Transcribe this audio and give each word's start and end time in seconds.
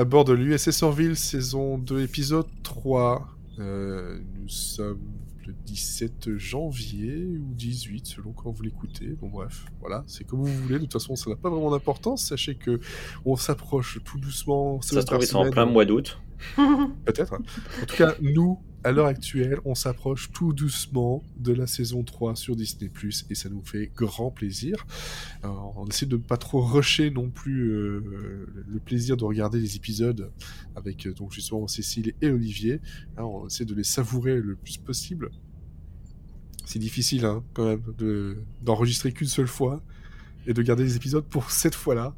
À 0.00 0.04
bord 0.06 0.24
de 0.24 0.32
l'USS 0.32 0.82
Orville, 0.82 1.14
saison 1.14 1.76
2, 1.76 2.00
épisode 2.00 2.46
3. 2.62 3.28
Euh, 3.58 4.18
nous 4.40 4.48
sommes 4.48 4.98
le 5.46 5.52
17 5.66 6.38
janvier 6.38 7.36
ou 7.38 7.52
18, 7.52 8.06
selon 8.06 8.32
quand 8.32 8.50
vous 8.50 8.62
l'écoutez. 8.62 9.08
Bon 9.20 9.28
bref, 9.28 9.66
voilà, 9.78 10.02
c'est 10.06 10.24
comme 10.24 10.38
vous 10.38 10.46
voulez. 10.62 10.76
De 10.76 10.84
toute 10.84 10.94
façon, 10.94 11.16
ça 11.16 11.28
n'a 11.28 11.36
pas 11.36 11.50
vraiment 11.50 11.70
d'importance. 11.70 12.24
Sachez 12.24 12.54
que 12.54 12.80
on 13.26 13.36
s'approche 13.36 13.98
tout 14.02 14.18
doucement. 14.18 14.80
Ça 14.80 15.02
se 15.02 15.06
trouve, 15.06 15.22
en 15.34 15.50
plein 15.50 15.66
mois 15.66 15.84
d'août. 15.84 16.18
Peut-être. 17.04 17.34
hein. 17.34 17.42
En 17.82 17.84
tout 17.84 17.96
cas, 17.96 18.14
nous, 18.22 18.58
à 18.84 18.92
l'heure 18.92 19.06
actuelle, 19.06 19.58
on 19.64 19.74
s'approche 19.74 20.30
tout 20.32 20.52
doucement 20.52 21.22
de 21.36 21.52
la 21.52 21.66
saison 21.66 22.02
3 22.02 22.36
sur 22.36 22.56
Disney+, 22.56 22.90
et 23.30 23.34
ça 23.34 23.48
nous 23.50 23.62
fait 23.62 23.90
grand 23.94 24.30
plaisir. 24.30 24.86
Alors, 25.42 25.74
on 25.76 25.86
essaie 25.86 26.06
de 26.06 26.16
ne 26.16 26.22
pas 26.22 26.36
trop 26.38 26.62
rusher 26.62 27.10
non 27.10 27.30
plus 27.30 27.70
euh, 27.70 28.46
le 28.68 28.80
plaisir 28.80 29.16
de 29.16 29.24
regarder 29.24 29.60
les 29.60 29.76
épisodes 29.76 30.30
avec 30.76 31.06
euh, 31.06 31.12
donc 31.14 31.32
justement 31.32 31.68
Cécile 31.68 32.14
et 32.22 32.30
Olivier. 32.30 32.80
Hein, 33.16 33.24
on 33.24 33.46
essaie 33.48 33.64
de 33.66 33.74
les 33.74 33.84
savourer 33.84 34.36
le 34.40 34.56
plus 34.56 34.78
possible. 34.78 35.30
C'est 36.64 36.78
difficile 36.78 37.24
hein, 37.24 37.42
quand 37.52 37.66
même 37.66 37.82
de- 37.98 38.38
d'enregistrer 38.62 39.12
qu'une 39.12 39.28
seule 39.28 39.48
fois 39.48 39.82
et 40.46 40.54
de 40.54 40.62
garder 40.62 40.84
les 40.84 40.96
épisodes 40.96 41.24
pour 41.24 41.50
cette 41.50 41.74
fois-là 41.74 42.14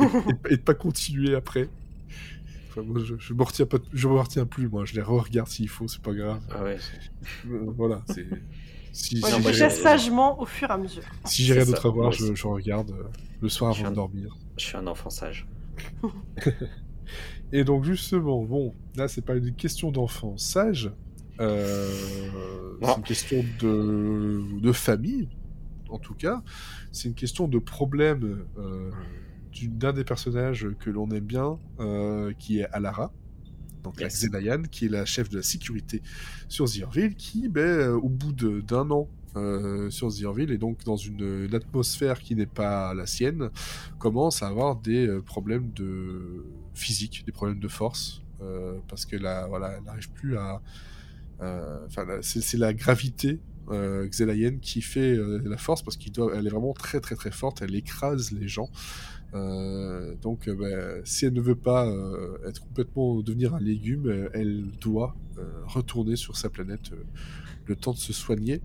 et, 0.00 0.04
et 0.50 0.56
de 0.56 0.62
pas 0.62 0.74
continuer 0.74 1.34
après. 1.34 1.70
Enfin, 2.76 2.86
moi, 2.86 3.00
je, 3.02 3.14
je 3.18 3.32
me 3.32 3.42
retiens 3.42 3.66
pas, 3.66 3.78
je 3.92 4.08
me 4.08 4.18
retiens 4.18 4.46
plus 4.46 4.68
moi. 4.68 4.84
Je 4.84 4.94
les 4.94 5.02
re-regarde 5.02 5.48
s'il 5.48 5.68
faut, 5.68 5.88
c'est 5.88 6.02
pas 6.02 6.12
grave. 6.12 6.40
Ah 6.50 6.62
ouais, 6.62 6.78
Euh, 7.46 7.72
voilà, 7.76 8.02
c'est. 8.06 8.26
Si, 8.92 9.20
je 9.20 9.68
sagement 9.68 10.40
au 10.40 10.46
fur 10.46 10.70
et 10.70 10.72
à 10.72 10.78
mesure. 10.78 11.02
si 11.26 11.44
j'ai 11.44 11.52
rien 11.52 11.66
d'autre 11.66 11.84
à 11.84 11.90
voir, 11.90 12.12
je, 12.12 12.46
regarde 12.46 12.92
euh, 12.92 13.02
le 13.42 13.48
soir 13.50 13.76
avant 13.78 13.90
de 13.90 13.94
dormir. 13.94 14.34
je 14.56 14.64
suis 14.64 14.76
un 14.76 14.86
enfant 14.86 15.10
sage. 15.10 15.46
Et 17.52 17.62
donc 17.62 17.84
justement, 17.84 18.42
bon, 18.42 18.74
là 18.96 19.06
c'est 19.06 19.20
pas 19.20 19.36
une 19.36 19.54
question 19.54 19.90
d'enfant 19.90 20.38
sage, 20.38 20.90
euh, 21.40 21.90
c'est 22.80 22.96
une 22.96 23.02
question 23.02 23.44
de, 23.60 24.60
de 24.60 24.72
famille, 24.72 25.28
en 25.90 25.98
tout 25.98 26.14
cas. 26.14 26.42
C'est 26.90 27.08
une 27.08 27.14
question 27.14 27.48
de 27.48 27.58
problème 27.58 28.46
euh, 28.58 28.90
d'un 29.64 29.92
des 29.92 30.04
personnages 30.04 30.68
que 30.78 30.90
l'on 30.90 31.10
aime 31.10 31.24
bien, 31.24 31.58
euh, 31.80 32.32
qui 32.38 32.60
est 32.60 32.66
Alara. 32.72 33.12
Donc 33.82 34.00
la 34.00 34.06
Yes. 34.06 34.24
Xenayan, 34.24 34.62
qui 34.62 34.86
est 34.86 34.88
la 34.88 35.04
chef 35.04 35.28
de 35.28 35.36
la 35.36 35.42
sécurité 35.42 36.02
sur 36.48 36.66
Zirville, 36.66 37.14
qui, 37.14 37.48
ben, 37.48 37.62
euh, 37.62 37.94
au 37.94 38.08
bout 38.08 38.32
d'un 38.32 38.90
an 38.90 39.08
euh, 39.36 39.90
sur 39.90 40.10
Zirville, 40.10 40.50
et 40.50 40.58
donc 40.58 40.84
dans 40.84 40.96
une, 40.96 41.44
une 41.44 41.54
atmosphère 41.54 42.20
qui 42.20 42.34
n'est 42.34 42.46
pas 42.46 42.94
la 42.94 43.06
sienne, 43.06 43.50
commence 43.98 44.42
à 44.42 44.48
avoir 44.48 44.76
des 44.76 45.20
problèmes 45.24 45.70
de 45.72 46.44
physique, 46.74 47.24
des 47.26 47.32
problèmes 47.32 47.60
de 47.60 47.68
force, 47.68 48.22
euh, 48.42 48.78
parce 48.88 49.06
que 49.06 49.16
là, 49.16 49.46
voilà, 49.46 49.74
elle 49.76 49.84
n'arrive 49.84 50.10
plus 50.10 50.36
à. 50.36 50.60
Enfin, 51.38 52.06
c'est 52.22 52.40
c'est 52.40 52.56
la 52.56 52.72
gravité 52.72 53.40
euh, 53.70 54.06
Xelayen 54.06 54.58
qui 54.58 54.80
fait 54.80 55.16
euh, 55.16 55.42
la 55.44 55.56
force, 55.56 55.82
parce 55.82 55.96
qu'elle 55.96 56.46
est 56.46 56.50
vraiment 56.50 56.72
très 56.72 57.00
très 57.00 57.14
très 57.16 57.30
forte, 57.30 57.62
elle 57.62 57.74
écrase 57.74 58.30
les 58.32 58.48
gens. 58.48 58.70
Euh, 59.34 60.14
donc, 60.22 60.48
euh, 60.48 60.54
bah, 60.54 61.00
si 61.04 61.26
elle 61.26 61.32
ne 61.34 61.40
veut 61.40 61.54
pas 61.56 61.86
euh, 61.86 62.38
être 62.48 62.60
complètement 62.62 63.20
devenir 63.20 63.54
un 63.54 63.60
légume, 63.60 64.06
euh, 64.08 64.28
elle 64.34 64.64
doit 64.80 65.14
euh, 65.38 65.42
retourner 65.66 66.16
sur 66.16 66.36
sa 66.36 66.48
planète 66.48 66.92
euh, 66.92 67.04
le 67.66 67.76
temps 67.76 67.92
de 67.92 67.98
se 67.98 68.12
soigner, 68.12 68.62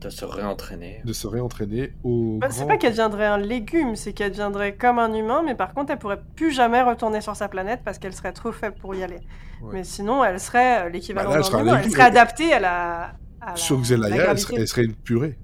De 0.00 0.08
se 0.10 0.24
réentraîner. 0.24 1.00
de 1.04 1.12
se 1.12 1.26
réentraîner 1.26 1.92
au. 2.02 2.38
Bah, 2.40 2.48
C'est 2.50 2.66
pas 2.66 2.76
qu'elle 2.76 2.92
deviendrait 2.92 3.26
un 3.26 3.38
légume, 3.38 3.94
c'est 3.94 4.12
qu'elle 4.12 4.30
deviendrait 4.32 4.74
comme 4.74 4.98
un 4.98 5.12
humain, 5.14 5.42
mais 5.44 5.54
par 5.54 5.74
contre, 5.74 5.92
elle 5.92 5.98
pourrait 5.98 6.22
plus 6.34 6.50
jamais 6.52 6.82
retourner 6.82 7.20
sur 7.20 7.36
sa 7.36 7.48
planète 7.48 7.80
parce 7.84 7.98
qu'elle 7.98 8.14
serait 8.14 8.32
trop 8.32 8.52
faible 8.52 8.76
pour 8.80 8.94
y 8.94 9.02
aller. 9.04 9.20
Ouais. 9.62 9.70
Mais 9.74 9.84
sinon, 9.84 10.24
elle 10.24 10.40
serait 10.40 10.90
l'équivalent 10.90 11.30
Bah 11.30 11.36
elle 11.36 11.42
d'un 11.52 11.58
humain. 11.60 11.70
Elle 11.72 11.76
légume. 11.78 11.92
serait 11.92 12.02
adaptée 12.04 12.52
à 12.52 12.60
la. 12.60 13.12
à 13.40 13.56
Sur 13.56 13.76
la 13.76 13.82
Xelaya, 13.82 14.30
elle, 14.32 14.38
elle 14.56 14.68
serait 14.68 14.84
une 14.84 14.94
purée. 14.94 15.38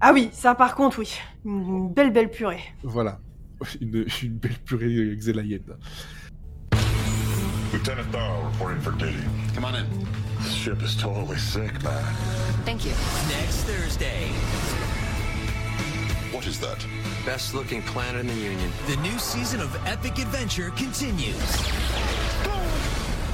Ah 0.00 0.12
oui, 0.12 0.28
ça 0.32 0.54
par 0.54 0.74
contre, 0.74 0.98
oui. 0.98 1.16
Une 1.46 1.88
belle, 1.92 2.12
belle 2.12 2.30
purée. 2.30 2.60
Voilà. 2.82 3.20
Une, 3.80 4.06
une 4.22 4.36
belle 4.38 4.58
purée 4.64 5.16
Xelayenne. 5.16 5.76
Lieutenant 7.72 8.04
Thal 8.12 8.44
reporting 8.44 8.80
for 8.80 8.92
duty. 8.92 9.16
Come 9.54 9.64
on 9.64 9.74
in. 9.74 9.86
This 10.42 10.52
ship 10.52 10.82
is 10.82 10.96
totally 10.96 11.38
sick, 11.38 11.72
man. 11.82 12.04
Thank 12.64 12.84
you. 12.84 12.92
Next 13.30 13.64
Thursday, 13.64 14.28
What 16.32 16.46
is 16.46 16.58
that? 16.60 16.84
best 17.24 17.54
looking 17.54 17.80
planet 17.82 18.20
in 18.20 18.26
the 18.26 18.34
Union. 18.34 18.70
The 18.86 18.96
new 18.96 19.18
season 19.18 19.60
of 19.60 19.74
Epic 19.86 20.18
Adventure 20.18 20.70
continues. 20.76 21.34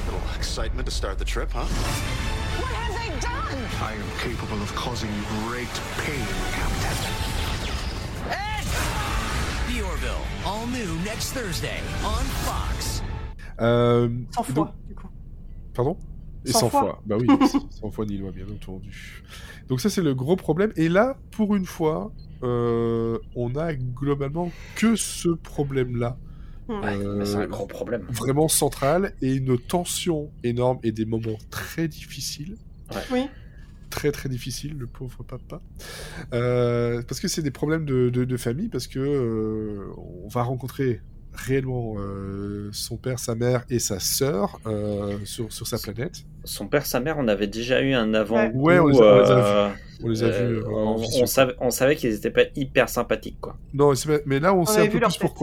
little 0.05 0.21
excitement 0.37 0.85
to 0.87 0.91
start 0.93 1.17
the 1.19 1.25
trip, 1.25 1.51
huh? 1.51 1.65
What 1.65 2.71
have 2.71 2.93
they 2.95 3.09
done? 3.19 3.59
I 3.81 3.93
am 3.95 4.09
capable 4.19 4.61
of 4.61 4.73
causing 4.75 5.09
great 5.43 5.67
pain, 5.97 6.25
Captain. 6.53 7.30
The 10.01 10.05
Orville, 10.05 10.45
all 10.45 10.67
new 10.67 11.03
next 11.05 11.33
Thursday 11.33 11.79
on 12.03 12.23
Fox. 12.45 13.03
Euh, 13.59 14.09
Sans 14.31 14.41
donc- 14.43 14.55
fois, 14.55 14.75
du 14.87 14.95
coup. 14.95 15.07
Pardon? 15.73 15.97
Et 16.45 16.51
Cent 16.51 16.59
sans 16.61 16.69
fois. 16.69 16.79
fois. 16.81 17.03
Bah 17.05 17.17
oui, 17.19 17.27
sans 17.69 17.91
fois 17.91 18.05
ni 18.05 18.17
loi, 18.17 18.31
bien 18.31 18.45
entendu. 18.51 19.23
Donc 19.67 19.79
ça, 19.79 19.89
c'est 19.91 20.01
le 20.01 20.15
gros 20.15 20.35
problème. 20.35 20.71
Et 20.75 20.89
là, 20.89 21.17
pour 21.31 21.55
une 21.55 21.65
fois, 21.65 22.11
euh, 22.43 23.19
on 23.35 23.55
a 23.55 23.73
globalement 23.75 24.51
que 24.75 24.95
ce 24.95 25.29
problème-là. 25.29 26.17
Ouais, 26.67 26.75
Euh, 26.95 27.25
c'est 27.25 27.35
un 27.35 27.47
gros 27.47 27.67
problème. 27.67 28.05
Vraiment 28.09 28.47
central 28.47 29.13
et 29.21 29.35
une 29.35 29.57
tension 29.59 30.31
énorme 30.43 30.79
et 30.83 30.91
des 30.91 31.05
moments 31.05 31.37
très 31.51 31.87
difficiles. 31.87 32.55
Oui. 33.11 33.27
Très 34.01 34.11
très 34.11 34.29
difficiles, 34.29 34.75
le 34.79 34.87
pauvre 34.87 35.21
papa. 35.23 35.61
Euh, 36.33 37.03
parce 37.07 37.19
que 37.19 37.27
c'est 37.27 37.43
des 37.43 37.51
problèmes 37.51 37.85
de, 37.85 38.09
de- 38.09 38.23
de 38.25 38.37
famille, 38.37 38.67
parce 38.67 38.87
que 38.87 38.97
euh, 38.97 39.93
on 40.23 40.27
va 40.27 40.41
rencontrer 40.41 41.01
réellement 41.33 41.97
euh, 41.99 42.69
son 42.73 42.97
père, 42.97 43.19
sa 43.19 43.35
mère 43.35 43.63
et 43.69 43.77
sa 43.77 43.99
sœur 43.99 44.59
euh, 44.65 45.19
sur, 45.23 45.53
sur 45.53 45.67
sa 45.67 45.77
planète. 45.77 46.23
Son 46.45 46.67
père, 46.67 46.87
sa 46.87 46.99
mère, 46.99 47.17
on 47.19 47.27
avait 47.27 47.45
déjà 47.45 47.79
eu 47.83 47.93
un 47.93 48.15
avant. 48.15 48.49
Ouais, 48.49 48.79
on 48.79 48.87
les 48.87 48.99
a- 48.99 49.03
on 49.03 49.19
les 49.21 49.29
a 49.29 49.73
On 50.03 50.07
les 50.09 50.23
a 50.23 50.29
vus. 50.29 50.57
euh, 50.57 50.63
on, 50.65 51.25
savait, 51.27 51.53
on 51.59 51.69
savait 51.69 51.95
qu'ils 51.95 52.15
étaient 52.15 52.31
pas 52.31 52.45
hyper 52.55 52.89
sympathiques, 52.89 53.37
quoi. 53.39 53.55
Non, 53.75 53.93
mais 54.25 54.39
là, 54.39 54.55
on, 54.55 54.65
sait 54.65 54.81
un 54.81 54.83
vu 54.85 54.89
peu 54.93 54.99
leur 54.99 55.09
plus 55.15 55.19
tête. 55.19 55.37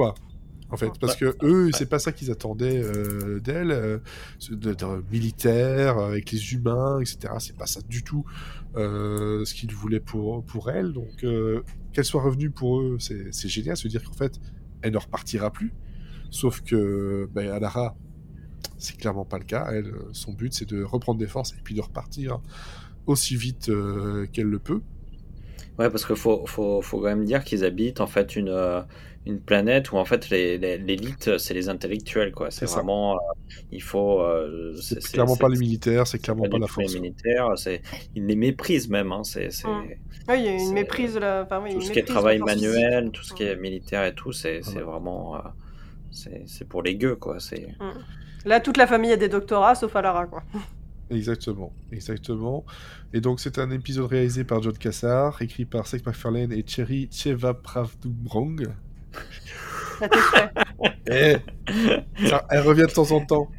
En 0.71 0.77
fait, 0.77 0.91
parce 1.01 1.17
que 1.17 1.35
eux, 1.43 1.71
c'est 1.73 1.89
pas 1.89 1.99
ça 1.99 2.13
qu'ils 2.13 2.31
attendaient 2.31 2.83
euh, 2.83 3.41
d'elle, 3.41 3.71
euh, 3.71 3.99
de, 4.51 4.75
de- 4.75 5.03
militaire 5.11 5.99
avec 5.99 6.31
les 6.31 6.53
humains, 6.53 7.01
etc. 7.01 7.35
C'est 7.39 7.57
pas 7.57 7.67
ça 7.67 7.81
du 7.89 8.03
tout 8.03 8.25
euh, 8.77 9.45
ce 9.47 9.55
qu'ils 9.55 9.73
voulaient 9.75 9.99
pour 10.01 10.45
pour 10.45 10.71
elle. 10.71 10.93
Donc, 10.93 11.25
euh, 11.25 11.63
qu'elle 11.93 12.05
soit 12.05 12.21
revenue 12.23 12.51
pour 12.51 12.81
eux, 12.81 12.99
c'est 13.01 13.33
c'est 13.33 13.49
génial. 13.49 13.77
Se 13.79 13.89
dire 13.89 14.03
qu'en 14.05 14.13
fait, 14.13 14.39
elle 14.83 14.93
ne 14.93 14.99
repartira 14.99 15.51
plus. 15.51 15.73
Sauf 16.31 16.61
que, 16.61 17.27
ben, 17.33 17.51
Alara, 17.51 17.97
c'est 18.77 18.97
clairement 18.99 19.25
pas 19.25 19.39
le 19.39 19.45
cas. 19.45 19.69
Elle, 19.73 19.87
euh, 19.87 20.09
son 20.13 20.33
but, 20.35 20.53
c'est 20.53 20.69
de 20.69 20.83
reprendre 20.83 21.19
des 21.19 21.27
forces 21.27 21.53
et 21.53 21.61
puis 21.65 21.75
de 21.75 21.81
repartir 21.81 22.41
aussi 23.07 23.37
vite 23.37 23.71
euh, 23.71 24.27
qu'elle 24.33 24.49
le 24.49 24.59
peut. 24.59 24.83
Ouais, 25.79 25.89
parce 25.91 26.05
qu'il 26.05 26.17
faut, 26.17 26.45
faut, 26.47 26.83
faut 26.83 26.99
quand 26.99 27.07
même 27.07 27.25
dire 27.25 27.45
qu'ils 27.45 27.65
habitent 27.65 28.01
en 28.01 28.07
fait 28.07 28.37
une, 28.37 28.49
euh, 28.49 28.83
une 29.29 29.41
planète 29.41 29.93
où 29.93 29.97
en 29.99 30.05
fait 30.05 30.29
l'élite, 30.31 31.39
c'est 31.39 31.55
les 31.55 31.69
intellectuels, 31.69 32.33
quoi. 32.33 32.51
C'est 32.51 32.67
vraiment. 32.67 33.15
euh, 33.15 33.19
il 33.71 33.83
faut. 33.83 34.21
euh, 34.23 34.75
C'est 34.81 35.01
clairement 35.13 35.37
pas 35.37 35.49
les 35.49 35.59
militaires, 35.59 36.07
c'est 36.07 36.19
clairement 36.19 36.49
pas 36.49 36.59
la 36.59 36.67
tout 36.67 36.81
les 36.81 36.87
force. 36.89 36.95
militaires, 37.01 37.49
c'est 37.57 37.83
ils 38.17 38.27
les 38.27 38.37
méprisent 38.37 38.89
même. 38.89 39.13
Hein, 39.13 39.23
c'est 39.25 39.51
c'est- 39.53 39.69
Mm. 39.69 39.85
Oui, 40.31 40.35
il 40.41 40.45
y 40.45 40.49
a 40.49 40.53
une 40.57 40.73
méprise 40.73 41.15
de 41.15 41.21
la. 41.21 41.43
Enfin, 41.45 41.61
oui, 41.63 41.75
tout 41.75 41.81
ce 41.81 41.91
qui 41.93 41.99
est 41.99 42.03
travail 42.05 42.39
force 42.39 42.55
manuel, 42.55 43.11
tout 43.13 43.23
ce 43.23 43.33
qui 43.35 43.45
est 43.45 43.57
militaire 43.57 44.05
et 44.05 44.15
tout, 44.15 44.33
c'est 44.33 44.61
c'est 44.63 44.77
Ouais. 44.79 44.83
vraiment. 44.83 45.37
euh, 45.37 45.39
c'est 46.11 46.43
c'est 46.47 46.67
pour 46.69 46.83
les 46.83 46.97
gueux, 46.97 47.17
quoi. 47.17 47.39
C'est 47.41 47.57
physique. 47.57 47.77
Là, 48.45 48.61
toute 48.61 48.77
la 48.77 48.87
famille 48.87 49.13
a 49.13 49.17
des 49.17 49.29
doctorats, 49.29 49.75
sauf 49.75 49.95
Alara, 49.97 50.27
quoi. 50.27 50.43
Exactement, 51.11 51.73
exactement. 51.91 52.67
Et 53.15 53.23
donc 53.23 53.41
c'est 53.41 53.59
un 53.59 53.71
épisode 53.71 54.11
réalisé 54.11 54.45
par 54.45 54.63
John 54.63 54.77
Cassar, 54.77 55.41
écrit 55.41 55.65
par 55.65 55.87
Seth 55.87 56.05
MacFarlane 56.05 56.53
et 56.53 56.63
Cherry 56.67 57.09
Chevapravdumrong. 57.11 58.69
Eh 61.11 61.37
Ça, 62.29 62.47
Elle 62.51 62.61
revient 62.61 62.83
de 62.89 62.93
temps 62.93 63.11
en 63.13 63.25
temps, 63.25 63.51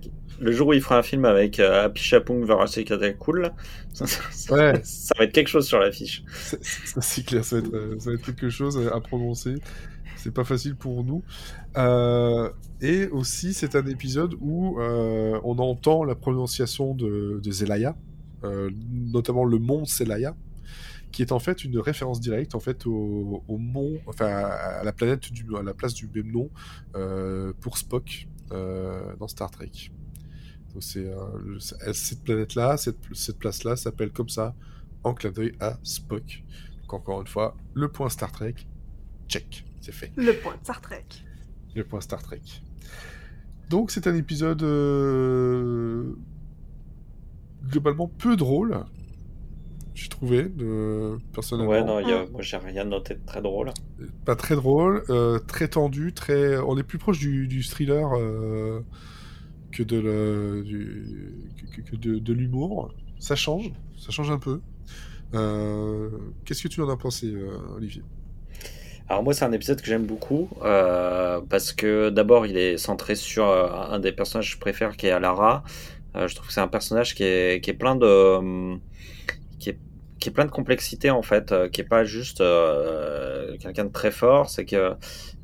qui- 0.00 0.10
le 0.38 0.52
jour 0.52 0.68
où 0.68 0.72
il 0.74 0.82
fera 0.82 0.98
un 0.98 1.02
film 1.02 1.24
avec 1.24 1.58
euh, 1.60 1.84
Happy 1.86 2.02
Chapung 2.02 2.44
versus 2.44 2.84
Cool, 3.18 3.50
ça, 3.94 4.06
ça- 4.06 4.20
ça- 4.30 4.54
Ouais. 4.54 4.80
ça 4.84 5.14
va 5.18 5.24
être 5.24 5.32
quelque 5.32 5.48
chose 5.48 5.66
sur 5.66 5.78
l'affiche. 5.78 6.22
C'est- 6.60 7.24
clair, 7.24 7.44
ça 7.44 7.56
va, 7.56 7.66
être, 7.66 7.74
euh, 7.74 7.96
ça 7.98 8.10
va 8.10 8.16
être 8.16 8.24
quelque 8.24 8.50
chose 8.50 8.78
à 8.92 9.00
prononcer. 9.00 9.54
C'est 10.16 10.32
pas 10.34 10.44
facile 10.44 10.74
pour 10.76 11.04
nous. 11.04 11.22
Euh, 11.78 12.50
et 12.82 13.06
aussi, 13.06 13.54
c'est 13.54 13.76
un 13.76 13.86
épisode 13.86 14.34
où 14.40 14.80
euh, 14.80 15.38
on 15.44 15.58
entend 15.58 16.04
la 16.04 16.14
prononciation 16.14 16.94
de, 16.94 17.40
de 17.42 17.50
Zelaya, 17.50 17.96
euh, 18.44 18.70
notamment 18.90 19.44
le 19.44 19.58
mont 19.58 19.84
Zelaya, 19.86 20.34
qui 21.16 21.22
est 21.22 21.32
en 21.32 21.38
fait 21.38 21.64
une 21.64 21.78
référence 21.78 22.20
directe 22.20 22.54
en 22.54 22.60
fait 22.60 22.84
au, 22.86 23.42
au 23.48 23.56
mont, 23.56 23.98
enfin 24.06 24.26
à 24.26 24.84
la 24.84 24.92
planète 24.92 25.32
du, 25.32 25.46
à 25.56 25.62
la 25.62 25.72
place 25.72 25.94
du 25.94 26.10
même 26.14 26.30
nom 26.30 26.50
euh, 26.94 27.54
pour 27.62 27.78
Spock 27.78 28.28
euh, 28.52 29.16
dans 29.18 29.26
Star 29.26 29.50
Trek. 29.50 29.70
Donc 30.74 30.82
c'est 30.82 31.06
euh, 31.06 31.16
le- 31.42 31.58
cette 31.58 32.22
planète-là, 32.22 32.76
cette, 32.76 32.98
cette 33.14 33.38
place-là 33.38 33.76
s'appelle 33.76 34.10
comme 34.10 34.28
ça 34.28 34.54
en 35.04 35.14
clin 35.14 35.30
d'œil 35.30 35.54
à 35.58 35.78
Spock. 35.84 36.44
Donc 36.82 36.92
encore 36.92 37.22
une 37.22 37.26
fois, 37.28 37.56
le 37.72 37.88
point 37.88 38.10
Star 38.10 38.30
Trek, 38.30 38.54
check, 39.26 39.64
c'est 39.80 39.92
fait. 39.94 40.12
Le 40.16 40.34
point 40.34 40.56
Star 40.64 40.82
Trek. 40.82 41.06
Le 41.74 41.82
point 41.84 42.02
Star 42.02 42.22
Trek. 42.22 42.42
Donc 43.70 43.90
c'est 43.90 44.06
un 44.06 44.14
épisode 44.14 44.62
euh, 44.62 46.14
globalement 47.70 48.06
peu 48.06 48.36
drôle, 48.36 48.84
j'ai 49.96 50.08
trouvé, 50.08 50.44
de, 50.44 51.16
personnellement. 51.32 51.72
Ouais, 51.72 51.82
non, 51.82 52.00
il 52.00 52.08
y 52.08 52.12
a- 52.12 52.26
moi 52.26 52.42
j'ai 52.42 52.56
rien 52.58 52.84
noté 52.84 53.14
de 53.14 53.20
très 53.26 53.40
drôle. 53.42 53.72
Pas 54.24 54.36
très 54.36 54.54
drôle, 54.56 55.04
euh, 55.08 55.38
très 55.38 55.68
tendu, 55.68 56.12
très. 56.12 56.58
On 56.58 56.76
est 56.76 56.82
plus 56.82 56.98
proche 56.98 57.18
du, 57.18 57.48
du 57.48 57.62
thriller 57.64 58.08
euh, 58.18 58.80
que 59.72 59.82
de 59.82 59.98
le- 59.98 60.62
du- 60.64 61.50
que- 61.90 61.96
de, 61.96 62.18
de 62.18 62.32
l'humour. 62.32 62.94
Ça 63.18 63.36
change, 63.36 63.72
ça 63.98 64.10
change 64.12 64.30
un 64.30 64.38
peu. 64.38 64.60
Euh, 65.34 66.10
Qu'est-ce 66.44 66.62
que 66.62 66.68
tu 66.68 66.82
en 66.82 66.88
as 66.90 66.96
pensé, 66.98 67.28
euh, 67.28 67.58
Olivier? 67.76 68.02
Alors 69.08 69.22
moi 69.22 69.34
c'est 69.34 69.44
un 69.44 69.52
épisode 69.52 69.80
que 69.80 69.86
j'aime 69.86 70.04
beaucoup 70.06 70.48
euh, 70.62 71.40
parce 71.48 71.72
que 71.72 72.10
d'abord 72.10 72.46
il 72.46 72.56
est 72.56 72.76
centré 72.76 73.14
sur 73.14 73.46
euh, 73.48 73.68
un 73.90 74.00
des 74.00 74.12
personnages 74.12 74.48
que 74.48 74.54
je 74.54 74.60
préfère 74.60 74.96
qui 74.96 75.06
est 75.06 75.12
Alara. 75.12 75.62
Euh, 76.16 76.28
je 76.28 76.34
trouve 76.34 76.48
que 76.48 76.52
c'est 76.52 76.60
un 76.60 76.68
personnage 76.68 77.14
qui 77.14 77.22
est, 77.24 77.62
qui 77.62 77.70
est 77.70 77.74
plein 77.74 77.94
de 77.96 78.06
hum, 78.06 78.80
qui 79.58 79.70
est, 79.70 79.78
qui 80.18 80.30
est 80.30 80.32
plein 80.32 80.44
de 80.46 80.50
complexité 80.50 81.10
en 81.10 81.22
fait, 81.22 81.52
euh, 81.52 81.68
qui 81.68 81.80
est 81.82 81.84
pas 81.84 82.04
juste 82.04 82.40
euh, 82.40 83.56
quelqu'un 83.58 83.84
de 83.84 83.92
très 83.92 84.10
fort, 84.10 84.48
c'est 84.48 84.64
que 84.64 84.94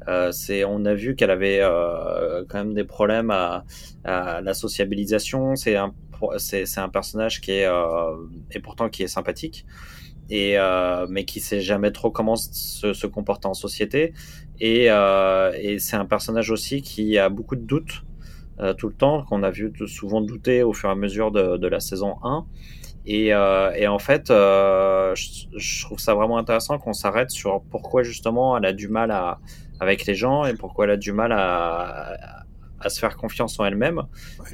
euh, 0.09 0.33
c'est 0.33 0.65
on 0.65 0.85
a 0.85 0.95
vu 0.95 1.15
qu'elle 1.15 1.31
avait 1.31 1.61
euh, 1.61 2.45
quand 2.49 2.59
même 2.59 2.75
des 2.75 2.85
problèmes 2.85 3.31
à, 3.31 3.65
à 4.05 4.41
la 4.41 4.55
sociabilisation. 4.55 5.57
C'est 5.57 5.77
un 5.77 5.95
c'est 6.39 6.79
un 6.79 6.89
personnage 6.89 7.41
qui 7.41 7.51
est 7.51 7.67
euh, 7.67 8.15
et 8.53 8.61
pourtant 8.61 8.89
qui 8.89 9.03
est 9.03 9.09
sympathique 9.09 9.67
et 10.31 10.59
euh, 10.59 11.07
mais 11.09 11.25
qui 11.25 11.41
sait 11.41 11.61
jamais 11.61 11.91
trop 11.91 12.11
comment 12.11 12.37
se, 12.37 12.93
se 12.93 13.07
comporter 13.07 13.49
en 13.49 13.55
société. 13.55 14.15
Et, 14.61 14.91
euh, 14.91 15.53
et 15.61 15.79
c'est 15.79 15.97
un 15.97 16.05
personnage 16.05 16.51
aussi 16.51 16.83
qui 16.83 17.19
a 17.19 17.29
beaucoup 17.29 17.57
de 17.57 17.63
doutes 17.63 18.03
euh, 18.61 18.75
tout 18.75 18.89
le 18.89 18.95
temps 18.95 19.25
qu'on 19.25 19.43
a 19.43 19.51
vu 19.51 19.73
souvent 19.87 20.21
douter 20.21 20.63
au 20.63 20.73
fur 20.73 20.89
et 20.89 20.93
à 20.93 20.95
mesure 20.95 21.33
de, 21.33 21.57
de 21.57 21.67
la 21.67 21.81
saison 21.81 22.17
1 22.23 22.47
et, 23.05 23.35
euh, 23.35 23.73
et 23.75 23.87
en 23.89 23.99
fait 23.99 24.31
euh, 24.31 25.15
je, 25.15 25.47
je 25.57 25.85
trouve 25.85 25.99
ça 25.99 26.15
vraiment 26.15 26.39
intéressant 26.39 26.79
qu'on 26.79 26.93
s'arrête 26.93 27.31
sur 27.31 27.63
pourquoi 27.71 28.03
justement 28.03 28.57
elle 28.57 28.65
a 28.67 28.73
du 28.73 28.89
mal 28.89 29.11
à, 29.11 29.41
avec 29.81 30.07
les 30.07 30.15
gens 30.15 30.45
et 30.45 30.55
pourquoi 30.55 30.85
elle 30.85 30.93
a 30.93 30.97
du 30.97 31.13
mal 31.13 31.33
à, 31.33 32.17
à 32.81 32.89
se 32.91 32.99
faire 33.01 33.17
confiance 33.17 33.59
en 33.61 33.65
elle-même 33.65 34.03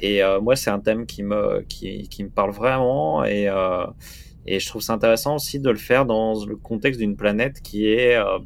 et 0.01 0.23
euh, 0.23 0.41
moi 0.41 0.55
c'est 0.55 0.69
un 0.71 0.79
thème 0.79 1.05
qui 1.05 1.23
me 1.23 1.61
qui, 1.69 2.07
qui 2.09 2.23
me 2.23 2.29
parle 2.29 2.51
vraiment 2.51 3.23
et 3.23 3.47
euh, 3.47 3.85
et 4.45 4.59
je 4.59 4.67
trouve 4.67 4.81
ça 4.81 4.93
intéressant 4.93 5.35
aussi 5.35 5.59
de 5.59 5.69
le 5.69 5.77
faire 5.77 6.05
dans 6.05 6.33
le 6.45 6.55
contexte 6.55 6.99
d'une 6.99 7.15
planète 7.15 7.61
qui 7.61 7.87
est. 7.87 8.15
euh, 8.15 8.39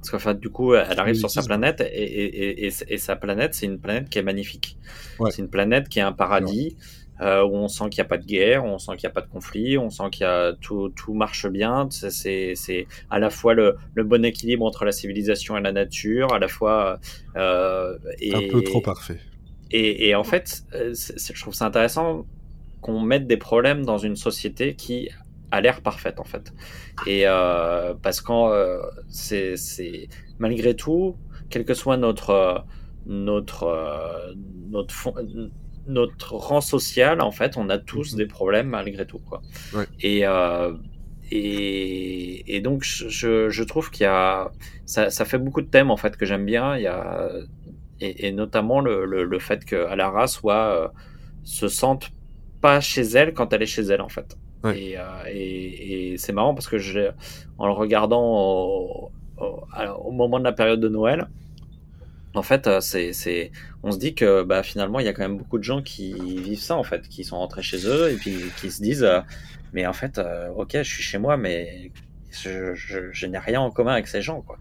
parce 0.00 0.10
qu'en 0.12 0.18
fait, 0.18 0.40
du 0.40 0.48
coup, 0.48 0.74
elle 0.74 0.98
arrive 0.98 1.14
sur 1.14 1.30
sa 1.30 1.42
planète 1.42 1.82
et, 1.82 1.84
et, 1.84 2.66
et, 2.66 2.72
et 2.88 2.96
sa 2.98 3.16
planète, 3.16 3.52
c'est 3.52 3.66
une 3.66 3.78
planète 3.78 4.08
qui 4.08 4.18
est 4.18 4.22
magnifique. 4.22 4.78
Ouais. 5.18 5.30
C'est 5.30 5.42
une 5.42 5.50
planète 5.50 5.90
qui 5.90 5.98
est 5.98 6.02
un 6.02 6.12
paradis 6.12 6.76
euh, 7.20 7.44
où 7.44 7.54
on 7.54 7.68
sent 7.68 7.84
qu'il 7.90 8.02
n'y 8.02 8.06
a 8.06 8.08
pas 8.08 8.18
de 8.18 8.24
guerre, 8.26 8.64
où 8.64 8.68
on 8.68 8.78
sent 8.78 8.92
qu'il 8.96 9.06
n'y 9.06 9.12
a 9.12 9.14
pas 9.14 9.20
de 9.20 9.28
conflit, 9.28 9.76
où 9.76 9.82
on 9.82 9.90
sent 9.90 10.04
qu'il 10.12 10.22
y 10.22 10.26
a 10.26 10.52
tout, 10.60 10.88
tout 10.96 11.12
marche 11.14 11.46
bien. 11.48 11.88
C'est- 11.90 12.86
à 13.10 13.18
la 13.18 13.30
fois 13.30 13.54
le, 13.54 13.76
le 13.94 14.04
bon 14.04 14.24
équilibre 14.24 14.64
entre 14.64 14.84
la 14.84 14.92
civilisation 14.92 15.56
et 15.56 15.60
la 15.60 15.72
nature, 15.72 16.32
à 16.32 16.38
la 16.38 16.48
fois. 16.48 16.98
Euh, 17.36 17.98
et, 18.20 18.34
Un 18.34 18.48
peu 18.50 18.62
trop 18.62 18.80
parfait. 18.80 19.18
et, 19.70 20.08
et 20.08 20.14
en 20.14 20.24
fait, 20.24 20.62
euh, 20.74 20.94
je 20.94 21.40
trouve 21.40 21.54
ça 21.54 21.66
intéressant 21.66 22.24
qu'on 22.80 23.00
mette 23.00 23.26
des 23.26 23.36
problèmes 23.36 23.84
dans 23.84 23.98
une 23.98 24.16
société 24.16 24.74
qui 24.74 25.10
a 25.50 25.60
l'air 25.60 25.82
parfaite 25.82 26.18
en 26.20 26.24
fait. 26.24 26.52
Et 27.06 27.22
euh, 27.26 27.92
parce 28.02 28.20
que 28.20 28.32
euh, 28.32 28.80
c'est 29.08 29.56
c'est- 29.56 30.08
malgré 30.38 30.74
tout, 30.74 31.16
quel 31.50 31.64
que 31.64 31.74
soit 31.74 31.96
notre 31.96 32.30
euh, 32.30 32.58
notre 33.06 33.64
euh, 33.64 34.32
notre 34.70 34.94
fond- 34.94 35.14
notre 35.90 36.34
rang 36.36 36.60
social, 36.62 37.20
en 37.20 37.30
fait, 37.32 37.56
on 37.56 37.68
a 37.70 37.78
tous 37.78 38.12
Mhm. 38.12 38.18
des 38.18 38.26
problèmes 38.26 38.68
malgré 38.68 39.06
tout 39.06 39.18
quoi. 39.20 39.42
Ouais. 39.74 39.86
Et 40.00 40.26
euh, 40.26 40.72
et, 41.32 42.56
et 42.56 42.60
donc 42.60 42.82
je, 42.84 43.48
je, 43.50 43.62
trouve 43.64 43.90
qu'il 43.90 44.04
y 44.04 44.06
a 44.08 44.50
ça, 44.84 45.10
ça 45.10 45.24
fait 45.24 45.38
beaucoup 45.38 45.62
de 45.62 45.68
thèmes 45.68 45.90
en 45.90 45.96
fait 45.96 46.16
que 46.16 46.26
j'aime 46.26 46.44
bien. 46.44 46.76
Il 46.76 46.82
y 46.82 46.86
a 46.88 47.30
et, 48.00 48.26
et 48.28 48.32
notamment 48.32 48.80
le, 48.80 49.04
le, 49.04 49.24
le 49.24 49.38
fait 49.38 49.64
que 49.64 49.76
Alara 49.86 50.26
soit 50.26 50.54
euh, 50.84 50.88
se 51.44 51.68
sente 51.68 52.10
pas 52.60 52.80
chez 52.80 53.02
elle 53.02 53.32
quand 53.34 53.52
elle 53.52 53.62
est 53.62 53.66
chez 53.66 53.82
elle 53.82 54.00
en 54.00 54.08
fait. 54.08 54.36
Ouais. 54.64 54.78
Et, 54.82 54.98
euh, 54.98 55.02
et, 55.28 56.12
et 56.12 56.18
c'est 56.18 56.32
marrant 56.32 56.54
parce 56.54 56.68
que 56.68 56.78
je, 56.78 57.10
en 57.58 57.66
le 57.66 57.72
regardant 57.72 58.22
au, 58.22 59.12
au, 59.38 59.60
alors, 59.72 60.04
au 60.06 60.10
moment 60.10 60.38
de 60.38 60.44
la 60.44 60.52
période 60.52 60.80
de 60.80 60.88
Noël, 60.88 61.28
en 62.34 62.42
fait, 62.42 62.66
euh, 62.66 62.80
c'est, 62.80 63.12
c'est, 63.12 63.50
on 63.82 63.90
se 63.90 63.98
dit 63.98 64.14
que 64.14 64.42
bah, 64.42 64.62
finalement, 64.62 65.00
il 65.00 65.06
y 65.06 65.08
a 65.08 65.12
quand 65.12 65.22
même 65.22 65.38
beaucoup 65.38 65.58
de 65.58 65.64
gens 65.64 65.82
qui 65.82 66.12
vivent 66.40 66.60
ça 66.60 66.76
en 66.76 66.84
fait, 66.84 67.08
qui 67.08 67.24
sont 67.24 67.38
rentrés 67.38 67.62
chez 67.62 67.86
eux 67.86 68.10
et 68.12 68.16
puis 68.16 68.36
qui 68.60 68.70
se 68.70 68.82
disent, 68.82 69.02
euh, 69.04 69.20
mais 69.72 69.86
en 69.86 69.92
fait, 69.92 70.18
euh, 70.18 70.48
ok, 70.50 70.70
je 70.74 70.82
suis 70.82 71.02
chez 71.02 71.18
moi, 71.18 71.36
mais 71.36 71.90
je, 72.30 72.74
je, 72.74 73.10
je 73.12 73.26
n'ai 73.26 73.38
rien 73.38 73.60
en 73.60 73.70
commun 73.72 73.92
avec 73.92 74.06
ces 74.06 74.22
gens 74.22 74.42
quoi. 74.42 74.58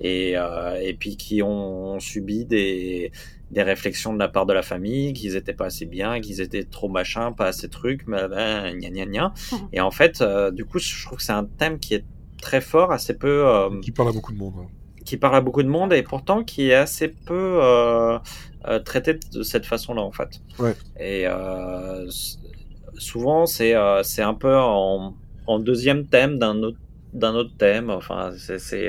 Et, 0.00 0.32
euh, 0.38 0.76
et 0.80 0.94
puis 0.94 1.16
qui 1.16 1.42
ont 1.42 2.00
subi 2.00 2.44
des 2.46 3.12
des 3.50 3.62
réflexions 3.64 4.12
de 4.14 4.18
la 4.18 4.28
part 4.28 4.46
de 4.46 4.52
la 4.52 4.62
famille, 4.62 5.12
qu'ils 5.12 5.34
étaient 5.36 5.54
pas 5.54 5.66
assez 5.66 5.84
bien, 5.84 6.20
qu'ils 6.20 6.40
étaient 6.40 6.64
trop 6.64 6.88
machin, 6.88 7.32
pas 7.32 7.46
assez 7.46 7.68
truc, 7.68 8.02
mais 8.06 8.28
ben, 8.28 8.72
gna 8.78 8.90
gna 8.90 9.06
gna. 9.06 9.34
Et 9.72 9.80
en 9.80 9.90
fait, 9.90 10.20
euh, 10.20 10.50
du 10.52 10.64
coup, 10.64 10.78
je 10.78 11.04
trouve 11.04 11.18
que 11.18 11.24
c'est 11.24 11.32
un 11.32 11.44
thème 11.44 11.78
qui 11.80 11.94
est 11.94 12.04
très 12.40 12.60
fort, 12.60 12.92
assez 12.92 13.12
peu, 13.14 13.46
euh, 13.48 13.80
Qui 13.80 13.90
parle 13.90 14.10
à 14.10 14.12
beaucoup 14.12 14.32
de 14.32 14.38
monde. 14.38 14.54
hein. 14.60 14.66
Qui 15.10 15.16
parle 15.24 15.36
à 15.36 15.40
beaucoup 15.40 15.64
de 15.68 15.68
monde 15.78 15.92
et 15.92 16.02
pourtant 16.12 16.38
qui 16.50 16.62
est 16.70 16.74
assez 16.86 17.08
peu 17.08 17.44
euh, 17.62 18.18
euh, 18.68 18.78
traité 18.90 19.12
de 19.34 19.42
cette 19.42 19.66
façon-là 19.66 20.02
en 20.10 20.12
fait. 20.12 20.32
Ouais. 20.60 20.74
Et 20.98 21.22
euh, 21.26 22.08
souvent 22.96 23.46
c'est 23.46 23.74
c'est 24.02 24.22
un 24.22 24.34
peu 24.34 24.54
en, 24.56 25.14
en 25.46 25.58
deuxième 25.58 26.06
thème 26.06 26.38
d'un 26.38 26.56
autre 26.62 26.78
d'un 27.12 27.34
autre 27.34 27.54
thème. 27.58 27.90
Enfin, 27.90 28.30
c'est 28.68 28.88